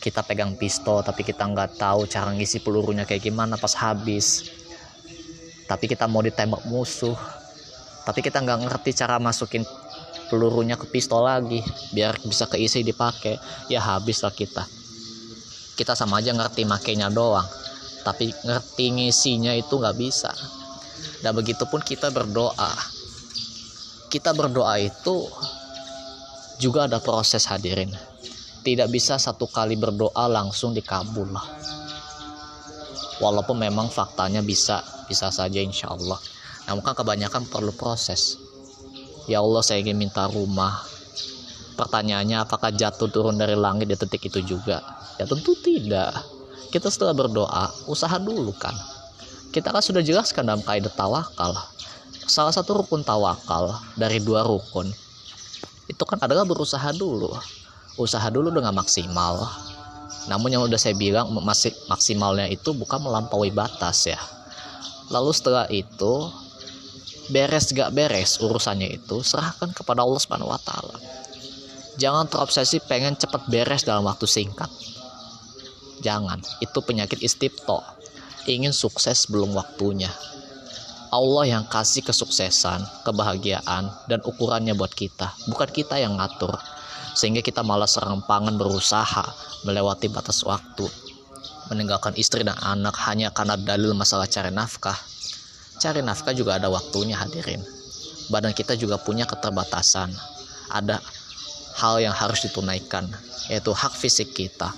Kita 0.00 0.20
pegang 0.20 0.56
pistol 0.60 1.00
tapi 1.00 1.24
kita 1.24 1.48
nggak 1.48 1.80
tahu 1.80 2.04
cara 2.04 2.32
ngisi 2.36 2.60
pelurunya 2.60 3.08
kayak 3.08 3.24
gimana 3.24 3.56
pas 3.56 3.72
habis 3.80 4.59
tapi 5.70 5.86
kita 5.86 6.10
mau 6.10 6.18
ditembak 6.18 6.66
musuh. 6.66 7.14
Tapi 8.02 8.26
kita 8.26 8.42
nggak 8.42 8.66
ngerti 8.66 8.90
cara 8.98 9.22
masukin 9.22 9.62
pelurunya 10.26 10.74
ke 10.74 10.90
pistol 10.90 11.22
lagi 11.22 11.62
biar 11.94 12.18
bisa 12.26 12.50
keisi 12.50 12.82
dipakai. 12.82 13.38
Ya 13.70 13.78
habis 13.78 14.18
lah 14.26 14.34
kita. 14.34 14.66
Kita 15.78 15.94
sama 15.94 16.18
aja 16.18 16.34
ngerti 16.34 16.66
makainya 16.66 17.06
doang. 17.06 17.46
Tapi 18.02 18.34
ngerti 18.42 18.98
ngisinya 18.98 19.54
itu 19.54 19.78
nggak 19.78 19.94
bisa. 19.94 20.34
Dan 21.22 21.38
begitupun 21.38 21.86
kita 21.86 22.10
berdoa. 22.10 22.74
Kita 24.10 24.34
berdoa 24.34 24.74
itu 24.82 25.30
juga 26.58 26.90
ada 26.90 26.98
proses 26.98 27.46
hadirin. 27.46 27.94
Tidak 28.66 28.90
bisa 28.90 29.22
satu 29.22 29.46
kali 29.46 29.78
berdoa 29.78 30.26
langsung 30.26 30.74
dikabul 30.74 31.30
walaupun 33.20 33.60
memang 33.60 33.92
faktanya 33.92 34.40
bisa 34.42 34.82
bisa 35.06 35.30
saja 35.30 35.60
insya 35.62 35.92
Allah 35.92 36.18
namun 36.70 36.86
kan 36.86 36.94
kebanyakan 36.94 37.50
perlu 37.50 37.74
proses. 37.74 38.38
Ya 39.26 39.42
Allah 39.42 39.58
saya 39.58 39.82
ingin 39.82 39.98
minta 39.98 40.30
rumah. 40.30 40.86
Pertanyaannya 41.74 42.46
apakah 42.46 42.70
jatuh 42.70 43.10
turun 43.10 43.34
dari 43.34 43.58
langit 43.58 43.90
di 43.90 43.98
detik 43.98 44.30
itu 44.30 44.38
juga? 44.44 44.78
Ya 45.18 45.26
tentu 45.26 45.58
tidak. 45.58 46.14
Kita 46.70 46.86
setelah 46.86 47.10
berdoa 47.10 47.74
usaha 47.90 48.14
dulu 48.22 48.54
kan. 48.54 48.70
Kita 49.50 49.74
kan 49.74 49.82
sudah 49.82 49.98
jelaskan 49.98 50.46
dalam 50.46 50.62
kaidah 50.62 50.94
tawakal. 50.94 51.58
Salah 52.30 52.54
satu 52.54 52.78
rukun 52.78 53.02
tawakal 53.02 53.74
dari 53.98 54.22
dua 54.22 54.46
rukun 54.46 54.86
itu 55.90 56.02
kan 56.06 56.22
adalah 56.22 56.46
berusaha 56.46 56.94
dulu. 56.94 57.34
Usaha 57.98 58.30
dulu 58.30 58.54
dengan 58.54 58.78
maksimal 58.78 59.42
namun 60.28 60.52
yang 60.52 60.66
udah 60.66 60.76
saya 60.76 60.92
bilang 60.92 61.32
masih 61.40 61.72
maksimalnya 61.88 62.50
itu 62.50 62.76
bukan 62.76 63.00
melampaui 63.00 63.54
batas 63.54 64.10
ya. 64.10 64.20
Lalu 65.08 65.30
setelah 65.32 65.66
itu 65.72 66.28
beres 67.30 67.70
gak 67.70 67.94
beres 67.94 68.42
urusannya 68.42 68.90
itu 68.90 69.22
serahkan 69.22 69.70
kepada 69.70 70.02
Allah 70.02 70.20
Subhanahu 70.20 70.50
wa 70.50 70.60
taala. 70.60 70.96
Jangan 71.96 72.26
terobsesi 72.28 72.82
pengen 72.84 73.16
cepat 73.16 73.48
beres 73.48 73.86
dalam 73.86 74.04
waktu 74.04 74.26
singkat. 74.26 74.68
Jangan 76.00 76.40
itu 76.64 76.78
penyakit 76.80 77.20
istipto 77.20 77.84
ingin 78.48 78.72
sukses 78.72 79.28
belum 79.28 79.52
waktunya. 79.52 80.08
Allah 81.10 81.58
yang 81.58 81.64
kasih 81.66 82.06
kesuksesan, 82.06 82.86
kebahagiaan, 83.02 83.90
dan 84.06 84.22
ukurannya 84.22 84.78
buat 84.78 84.94
kita, 84.94 85.34
bukan 85.50 85.68
kita 85.74 85.98
yang 85.98 86.14
ngatur. 86.14 86.54
Sehingga 87.14 87.42
kita 87.42 87.66
malah 87.66 87.90
serempangan 87.90 88.54
berusaha 88.54 89.26
melewati 89.66 90.08
batas 90.08 90.42
waktu, 90.46 90.86
meninggalkan 91.70 92.14
istri 92.18 92.42
dan 92.42 92.58
anak 92.58 92.98
hanya 93.06 93.30
karena 93.30 93.54
dalil 93.54 93.94
masalah 93.94 94.26
cari 94.26 94.50
nafkah. 94.50 94.96
Cari 95.80 96.02
nafkah 96.02 96.34
juga 96.34 96.58
ada 96.58 96.68
waktunya 96.68 97.16
hadirin. 97.16 97.62
Badan 98.30 98.54
kita 98.54 98.78
juga 98.78 98.98
punya 99.00 99.26
keterbatasan. 99.26 100.12
Ada 100.70 101.02
hal 101.80 101.98
yang 102.02 102.14
harus 102.14 102.46
ditunaikan, 102.46 103.08
yaitu 103.50 103.72
hak 103.74 103.94
fisik 103.96 104.34
kita. 104.36 104.70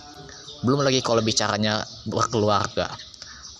Belum 0.63 0.81
lagi 0.81 1.03
kalau 1.03 1.21
bicaranya 1.21 1.83
berkeluarga, 2.07 2.87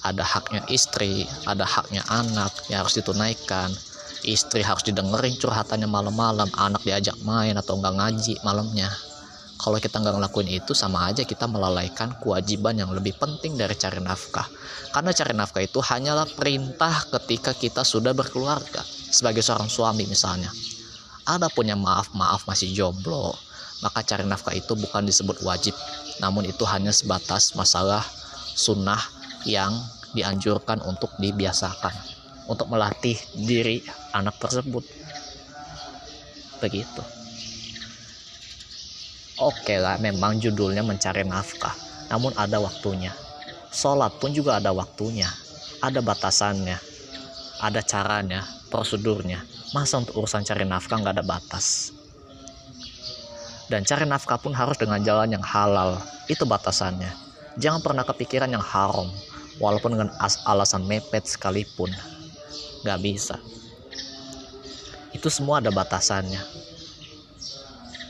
ada 0.03 0.23
haknya 0.23 0.63
istri, 0.71 1.27
ada 1.47 1.67
haknya 1.67 2.03
anak 2.11 2.51
yang 2.71 2.87
harus 2.87 2.99
ditunaikan. 2.99 3.71
Istri 4.23 4.63
harus 4.63 4.87
didengerin 4.87 5.35
curhatannya 5.35 5.91
malam-malam, 5.91 6.47
anak 6.55 6.87
diajak 6.87 7.19
main 7.27 7.59
atau 7.59 7.75
enggak 7.79 7.95
ngaji 7.99 8.35
malamnya. 8.47 8.91
Kalau 9.63 9.79
kita 9.79 10.03
nggak 10.03 10.19
ngelakuin 10.19 10.51
itu 10.51 10.75
sama 10.75 11.07
aja 11.07 11.23
kita 11.23 11.47
melalaikan 11.47 12.15
kewajiban 12.19 12.75
yang 12.75 12.91
lebih 12.91 13.15
penting 13.15 13.55
dari 13.55 13.79
cari 13.79 14.03
nafkah. 14.03 14.47
Karena 14.91 15.15
cari 15.15 15.35
nafkah 15.39 15.63
itu 15.63 15.79
hanyalah 15.79 16.27
perintah 16.35 16.95
ketika 17.19 17.55
kita 17.55 17.87
sudah 17.87 18.11
berkeluarga. 18.11 18.83
Sebagai 18.87 19.43
seorang 19.43 19.71
suami 19.71 20.07
misalnya. 20.07 20.51
ada 21.23 21.47
punya 21.47 21.79
maaf-maaf 21.79 22.51
masih 22.51 22.75
jomblo, 22.75 23.31
maka 23.79 24.03
cari 24.03 24.27
nafkah 24.27 24.55
itu 24.59 24.75
bukan 24.75 25.07
disebut 25.07 25.39
wajib, 25.47 25.71
namun 26.19 26.47
itu 26.51 26.67
hanya 26.67 26.91
sebatas 26.91 27.55
masalah 27.55 28.03
sunnah 28.59 28.99
yang 29.47 29.71
dianjurkan 30.15 30.83
untuk 30.83 31.15
dibiasakan, 31.23 31.95
untuk 32.47 32.67
melatih 32.71 33.19
diri 33.35 33.83
anak 34.15 34.39
tersebut. 34.39 34.85
Begitu. 36.63 37.03
Oke 39.43 39.75
lah, 39.81 39.99
memang 39.99 40.39
judulnya 40.39 40.87
mencari 40.87 41.27
nafkah, 41.27 41.75
namun 42.07 42.31
ada 42.39 42.63
waktunya. 42.63 43.11
Sholat 43.73 44.21
pun 44.23 44.31
juga 44.31 44.63
ada 44.63 44.71
waktunya, 44.71 45.27
ada 45.83 45.99
batasannya, 45.99 46.79
ada 47.59 47.81
caranya, 47.83 48.47
prosedurnya. 48.71 49.43
Masa 49.75 49.99
untuk 49.99 50.23
urusan 50.23 50.45
cari 50.45 50.63
nafkah 50.69 51.01
nggak 51.01 51.19
ada 51.19 51.25
batas? 51.25 51.91
Dan 53.67 53.89
cari 53.89 54.05
nafkah 54.05 54.37
pun 54.37 54.53
harus 54.53 54.77
dengan 54.77 55.01
jalan 55.01 55.33
yang 55.33 55.43
halal. 55.43 55.97
Itu 56.29 56.45
batasannya. 56.45 57.09
Jangan 57.57 57.81
pernah 57.81 58.05
kepikiran 58.05 58.53
yang 58.53 58.61
haram, 58.61 59.09
walaupun 59.57 59.97
dengan 59.97 60.13
alasan 60.45 60.85
mepet 60.85 61.25
sekalipun. 61.25 61.91
Nggak 62.83 63.01
bisa. 63.03 63.37
Itu 65.15 65.31
semua 65.31 65.63
ada 65.63 65.71
batasannya. 65.71 66.43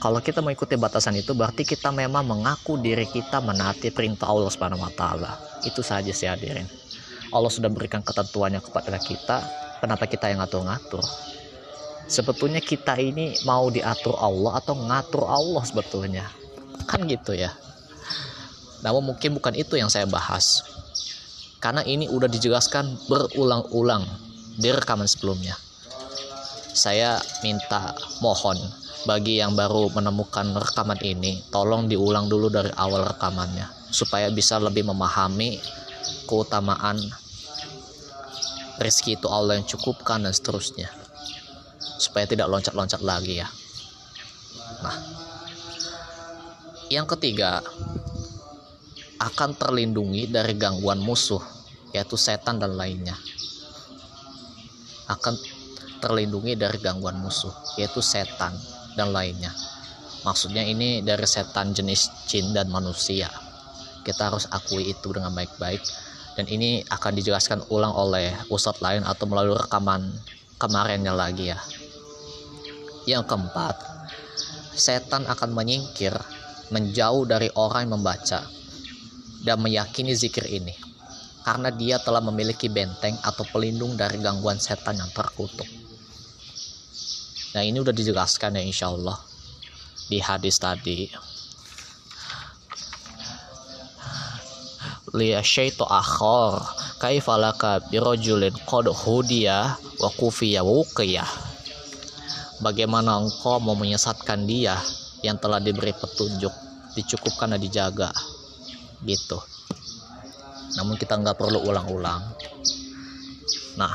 Kalau 0.03 0.19
kita 0.19 0.43
mengikuti 0.43 0.75
batasan 0.75 1.15
itu 1.15 1.31
berarti 1.31 1.63
kita 1.63 1.95
memang 1.95 2.27
mengaku 2.27 2.75
diri 2.75 3.07
kita 3.07 3.39
menaati 3.39 3.95
perintah 3.95 4.27
Allah 4.27 4.51
Subhanahu 4.51 4.83
wa 4.83 4.91
taala. 4.91 5.39
Itu 5.63 5.79
saja 5.79 6.11
sih 6.11 6.27
hadirin. 6.27 6.67
Allah 7.31 7.49
sudah 7.49 7.71
berikan 7.71 8.03
ketentuannya 8.03 8.59
kepada 8.59 8.99
kita, 8.99 9.47
kenapa 9.79 10.11
kita 10.11 10.27
yang 10.27 10.43
ngatur-ngatur? 10.43 11.07
Sebetulnya 12.11 12.59
kita 12.59 12.99
ini 12.99 13.39
mau 13.47 13.71
diatur 13.71 14.19
Allah 14.19 14.59
atau 14.59 14.75
ngatur 14.75 15.23
Allah 15.23 15.63
sebetulnya. 15.63 16.27
Kan 16.91 17.07
gitu 17.07 17.39
ya. 17.39 17.55
Namun 18.83 19.15
mungkin 19.15 19.39
bukan 19.39 19.55
itu 19.55 19.79
yang 19.79 19.87
saya 19.87 20.11
bahas. 20.11 20.67
Karena 21.63 21.87
ini 21.87 22.11
udah 22.11 22.27
dijelaskan 22.27 23.07
berulang-ulang 23.07 24.03
di 24.57 24.69
rekaman 24.69 25.09
sebelumnya. 25.09 25.57
Saya 26.73 27.21
minta 27.45 27.93
mohon 28.25 28.57
bagi 29.05 29.43
yang 29.43 29.53
baru 29.59 29.93
menemukan 29.93 30.57
rekaman 30.57 31.01
ini, 31.05 31.45
tolong 31.53 31.91
diulang 31.91 32.31
dulu 32.31 32.49
dari 32.49 32.71
awal 32.79 33.05
rekamannya 33.13 33.83
supaya 33.93 34.33
bisa 34.33 34.57
lebih 34.57 34.89
memahami 34.89 35.61
keutamaan 36.25 36.97
rezeki 38.81 39.21
itu 39.21 39.29
Allah 39.29 39.61
yang 39.61 39.69
cukupkan 39.69 40.25
dan 40.25 40.33
seterusnya. 40.33 40.89
Supaya 42.01 42.27
tidak 42.27 42.51
loncat-loncat 42.51 42.99
lagi 43.05 43.39
ya. 43.39 43.49
Nah 44.83 44.97
yang 46.93 47.09
ketiga 47.09 47.65
akan 49.17 49.57
terlindungi 49.57 50.29
dari 50.29 50.53
gangguan 50.59 51.01
musuh 51.01 51.41
yaitu 51.97 52.21
setan 52.21 52.61
dan 52.61 52.77
lainnya 52.77 53.17
akan 55.13 55.35
terlindungi 56.03 56.59
dari 56.59 56.83
gangguan 56.83 57.21
musuh 57.23 57.55
yaitu 57.79 58.03
setan 58.03 58.51
dan 58.99 59.15
lainnya. 59.15 59.55
Maksudnya 60.27 60.67
ini 60.67 61.03
dari 61.03 61.27
setan 61.27 61.71
jenis 61.71 62.27
jin 62.27 62.51
dan 62.51 62.71
manusia. 62.71 63.31
Kita 64.03 64.35
harus 64.35 64.51
akui 64.51 64.91
itu 64.91 65.15
dengan 65.15 65.31
baik-baik 65.31 65.83
dan 66.35 66.51
ini 66.51 66.83
akan 66.91 67.13
dijelaskan 67.15 67.63
ulang 67.71 67.95
oleh 67.95 68.35
ustadz 68.51 68.83
lain 68.83 69.07
atau 69.07 69.31
melalui 69.31 69.55
rekaman 69.55 70.11
kemarinnya 70.59 71.15
lagi 71.15 71.55
ya. 71.55 71.59
Yang 73.07 73.35
keempat, 73.35 73.77
setan 74.75 75.27
akan 75.27 75.51
menyingkir, 75.55 76.15
menjauh 76.71 77.27
dari 77.27 77.51
orang 77.55 77.87
yang 77.87 77.99
membaca 77.99 78.47
dan 79.43 79.59
meyakini 79.59 80.15
zikir 80.15 80.47
ini 80.47 80.82
karena 81.43 81.69
dia 81.75 81.99
telah 81.99 82.23
memiliki 82.23 82.71
benteng 82.71 83.19
atau 83.23 83.43
pelindung 83.51 83.99
dari 83.99 84.23
gangguan 84.23 84.59
setan 84.63 84.99
yang 84.99 85.11
terkutuk. 85.11 85.67
Nah 87.53 87.63
ini 87.67 87.83
udah 87.83 87.93
dijelaskan 87.93 88.57
ya 88.57 88.63
insya 88.65 88.89
Allah 88.89 89.19
di 90.09 90.19
hadis 90.23 90.57
tadi. 90.57 91.11
Liya 95.13 95.45
syaitu 95.45 95.85
akhor 95.85 96.65
kaifalaka 96.97 97.85
birojulin 97.93 98.57
qad 98.65 98.89
hudiya 98.89 99.77
wa 99.77 100.09
kufiya 100.17 100.65
wuqiyah. 100.65 101.29
Bagaimana 102.65 103.21
engkau 103.21 103.59
mau 103.59 103.77
menyesatkan 103.77 104.47
dia 104.49 104.79
yang 105.21 105.37
telah 105.37 105.59
diberi 105.59 105.93
petunjuk, 105.93 106.55
dicukupkan 106.95 107.53
dan 107.53 107.61
dijaga. 107.61 108.09
Gitu. 109.03 109.52
Namun 110.77 110.97
kita 110.97 111.21
nggak 111.21 111.37
perlu 111.37 111.61
ulang-ulang. 111.61 112.23
Nah, 113.77 113.95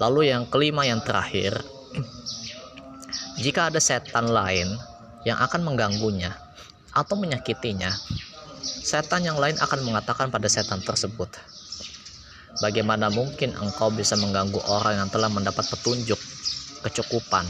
lalu 0.00 0.32
yang 0.32 0.48
kelima 0.48 0.84
yang 0.88 1.00
terakhir 1.04 1.60
jika 3.44 3.68
ada 3.72 3.80
setan 3.80 4.32
lain 4.32 4.76
yang 5.24 5.40
akan 5.40 5.64
mengganggunya 5.64 6.36
atau 6.92 7.16
menyakitinya, 7.16 7.96
setan 8.84 9.24
yang 9.24 9.40
lain 9.40 9.56
akan 9.58 9.80
mengatakan 9.82 10.28
pada 10.28 10.46
setan 10.46 10.84
tersebut, 10.84 11.32
"Bagaimana 12.60 13.08
mungkin 13.08 13.56
engkau 13.56 13.88
bisa 13.90 14.14
mengganggu 14.14 14.60
orang 14.68 15.04
yang 15.04 15.08
telah 15.10 15.32
mendapat 15.32 15.66
petunjuk, 15.72 16.20
kecukupan, 16.84 17.48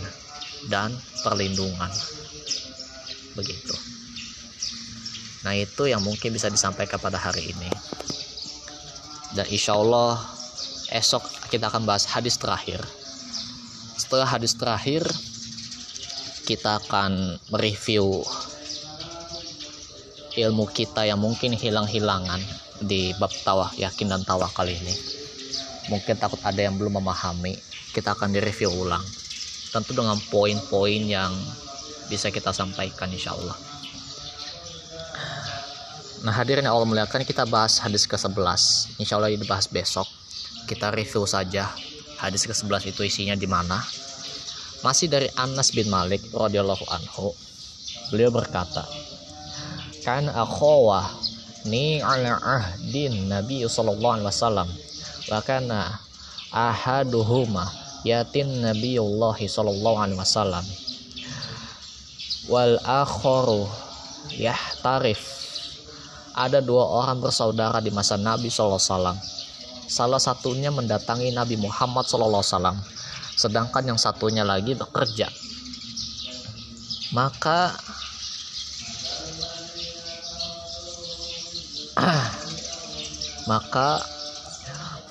dan 0.71 0.95
perlindungan?" 1.27 1.91
Begitu. 3.35 3.75
Nah, 5.45 5.53
itu 5.53 5.85
yang 5.85 6.01
mungkin 6.01 6.33
bisa 6.33 6.49
disampaikan 6.49 6.97
pada 6.97 7.21
hari 7.21 7.53
ini. 7.53 7.69
Dan 9.35 9.47
insya 9.51 9.75
Allah 9.75 10.23
esok 10.95 11.51
kita 11.51 11.67
akan 11.67 11.83
bahas 11.83 12.07
hadis 12.07 12.39
terakhir. 12.39 12.79
Setelah 13.99 14.31
hadis 14.31 14.55
terakhir, 14.55 15.03
kita 16.47 16.79
akan 16.79 17.39
mereview 17.51 18.23
ilmu 20.35 20.67
kita 20.71 21.07
yang 21.07 21.19
mungkin 21.19 21.55
hilang-hilangan 21.55 22.43
di 22.83 23.15
bab 23.19 23.31
tawah 23.43 23.71
yakin 23.75 24.11
dan 24.11 24.23
tawakal 24.23 24.67
ini. 24.67 24.95
Mungkin 25.91 26.15
takut 26.19 26.39
ada 26.47 26.59
yang 26.59 26.79
belum 26.79 27.03
memahami 27.03 27.59
kita 27.91 28.15
akan 28.15 28.35
direview 28.35 28.71
ulang. 28.71 29.03
Tentu 29.75 29.95
dengan 29.95 30.19
poin-poin 30.31 31.03
yang 31.03 31.35
bisa 32.07 32.31
kita 32.31 32.55
sampaikan 32.55 33.11
insya 33.11 33.35
Allah 33.35 33.74
nah 36.25 36.33
hadirin 36.33 36.65
Allah 36.65 36.89
muliakan 36.89 37.23
kita 37.23 37.45
bahas 37.45 37.77
hadis 37.79 38.09
ke-11 38.09 38.97
insya 38.97 39.21
Allah 39.21 39.31
dibahas 39.31 39.69
besok 39.69 40.09
kita 40.65 40.89
review 40.89 41.29
saja 41.29 41.69
hadis 42.17 42.49
ke-11 42.49 42.97
itu 42.97 43.05
isinya 43.05 43.37
di 43.37 43.45
mana 43.45 43.79
masih 44.85 45.09
dari 45.09 45.33
Anas 45.41 45.73
bin 45.73 45.89
Malik 45.89 46.29
radhiyallahu 46.29 46.85
anhu. 46.93 47.33
Beliau 48.13 48.29
berkata, 48.29 48.85
"Kan 50.05 50.29
akhawah 50.29 51.09
ni 51.65 52.05
ala 52.05 52.37
ahdin 52.37 53.33
Nabi 53.33 53.65
sallallahu 53.65 54.21
alaihi 54.21 54.29
wasallam 54.29 54.69
wa 55.33 55.41
kana 55.41 55.97
ahaduhuma 56.53 57.65
yatin 58.05 58.61
Nabiullah 58.61 59.41
sallallahu 59.41 59.97
alaihi 59.97 60.21
wasallam 60.21 60.65
wal 62.53 62.77
akharu 62.85 63.65
yahtarif 64.37 65.44
ada 66.35 66.59
dua 66.59 66.83
orang 66.83 67.23
bersaudara 67.23 67.79
di 67.79 67.95
masa 67.95 68.19
Nabi 68.19 68.51
Sallallahu 68.51 68.83
Alaihi 68.83 68.91
Wasallam. 68.91 69.17
Salah 69.87 70.19
satunya 70.19 70.75
mendatangi 70.75 71.31
Nabi 71.31 71.55
Muhammad 71.57 72.05
Sallallahu 72.11 72.43
Alaihi 72.43 72.53
Wasallam. 72.53 72.77
Sedangkan 73.35 73.83
yang 73.87 73.99
satunya 73.99 74.43
lagi 74.43 74.75
bekerja. 74.75 75.31
Maka 77.15 77.79
maka 83.51 84.03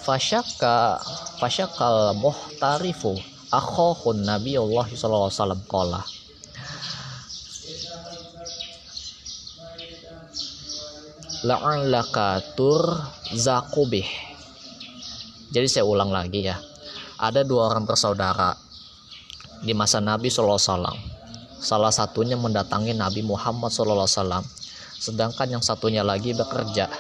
fasyaka 0.04 1.00
fasyakal 1.40 2.12
muhtarifu 2.20 3.16
akhahun 3.54 4.26
Nabi 4.26 4.60
Allah 4.60 4.84
sallallahu 4.92 5.32
alaihi 5.32 5.40
wasallam 5.40 5.62
la'allaka 11.44 12.42
tur 12.56 12.82
zakubih 13.36 14.08
jadi 15.52 15.68
saya 15.70 15.86
ulang 15.86 16.10
lagi 16.10 16.48
ya 16.48 16.58
ada 17.20 17.46
dua 17.46 17.72
orang 17.72 17.88
bersaudara 17.88 18.64
di 19.64 19.72
masa 19.72 20.04
Nabi 20.04 20.28
SAW. 20.28 20.60
Salah 21.64 21.94
satunya 21.96 22.36
mendatangi 22.36 22.92
Nabi 22.92 23.24
Muhammad 23.24 23.72
SAW, 23.72 24.44
sedangkan 25.00 25.48
yang 25.48 25.64
satunya 25.64 26.04
lagi 26.04 26.36
bekerja. 26.36 26.92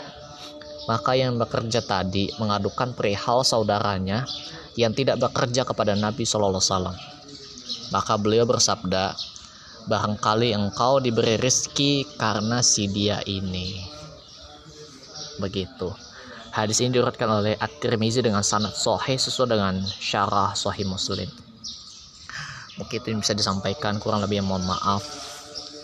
Maka 0.87 1.15
yang 1.19 1.35
bekerja 1.35 1.83
tadi 1.83 2.31
mengadukan 2.39 2.95
perihal 2.95 3.43
saudaranya 3.43 4.23
yang 4.79 4.95
tidak 4.95 5.19
bekerja 5.19 5.67
kepada 5.67 5.99
Nabi 5.99 6.23
SAW. 6.23 6.95
Maka 7.91 8.13
beliau 8.15 8.47
bersabda, 8.47 9.11
barangkali 9.91 10.55
engkau 10.55 11.03
diberi 11.03 11.35
rezeki 11.35 12.15
karena 12.15 12.63
si 12.63 12.87
dia 12.87 13.19
ini. 13.27 14.02
Begitu. 15.41 15.89
Hadis 16.53 16.85
ini 16.85 16.93
diriwayatkan 16.93 17.29
oleh 17.29 17.57
At-Tirmizi 17.57 18.21
dengan 18.21 18.45
sanad 18.45 18.77
sahih 18.77 19.17
sesuai 19.17 19.57
dengan 19.57 19.81
syarah 19.81 20.53
sahih 20.53 20.85
Muslim. 20.85 21.25
Mungkin 22.77 23.01
itu 23.01 23.09
bisa 23.17 23.33
disampaikan 23.33 23.97
kurang 23.97 24.21
lebih 24.21 24.45
mohon 24.45 24.65
maaf. 24.65 25.01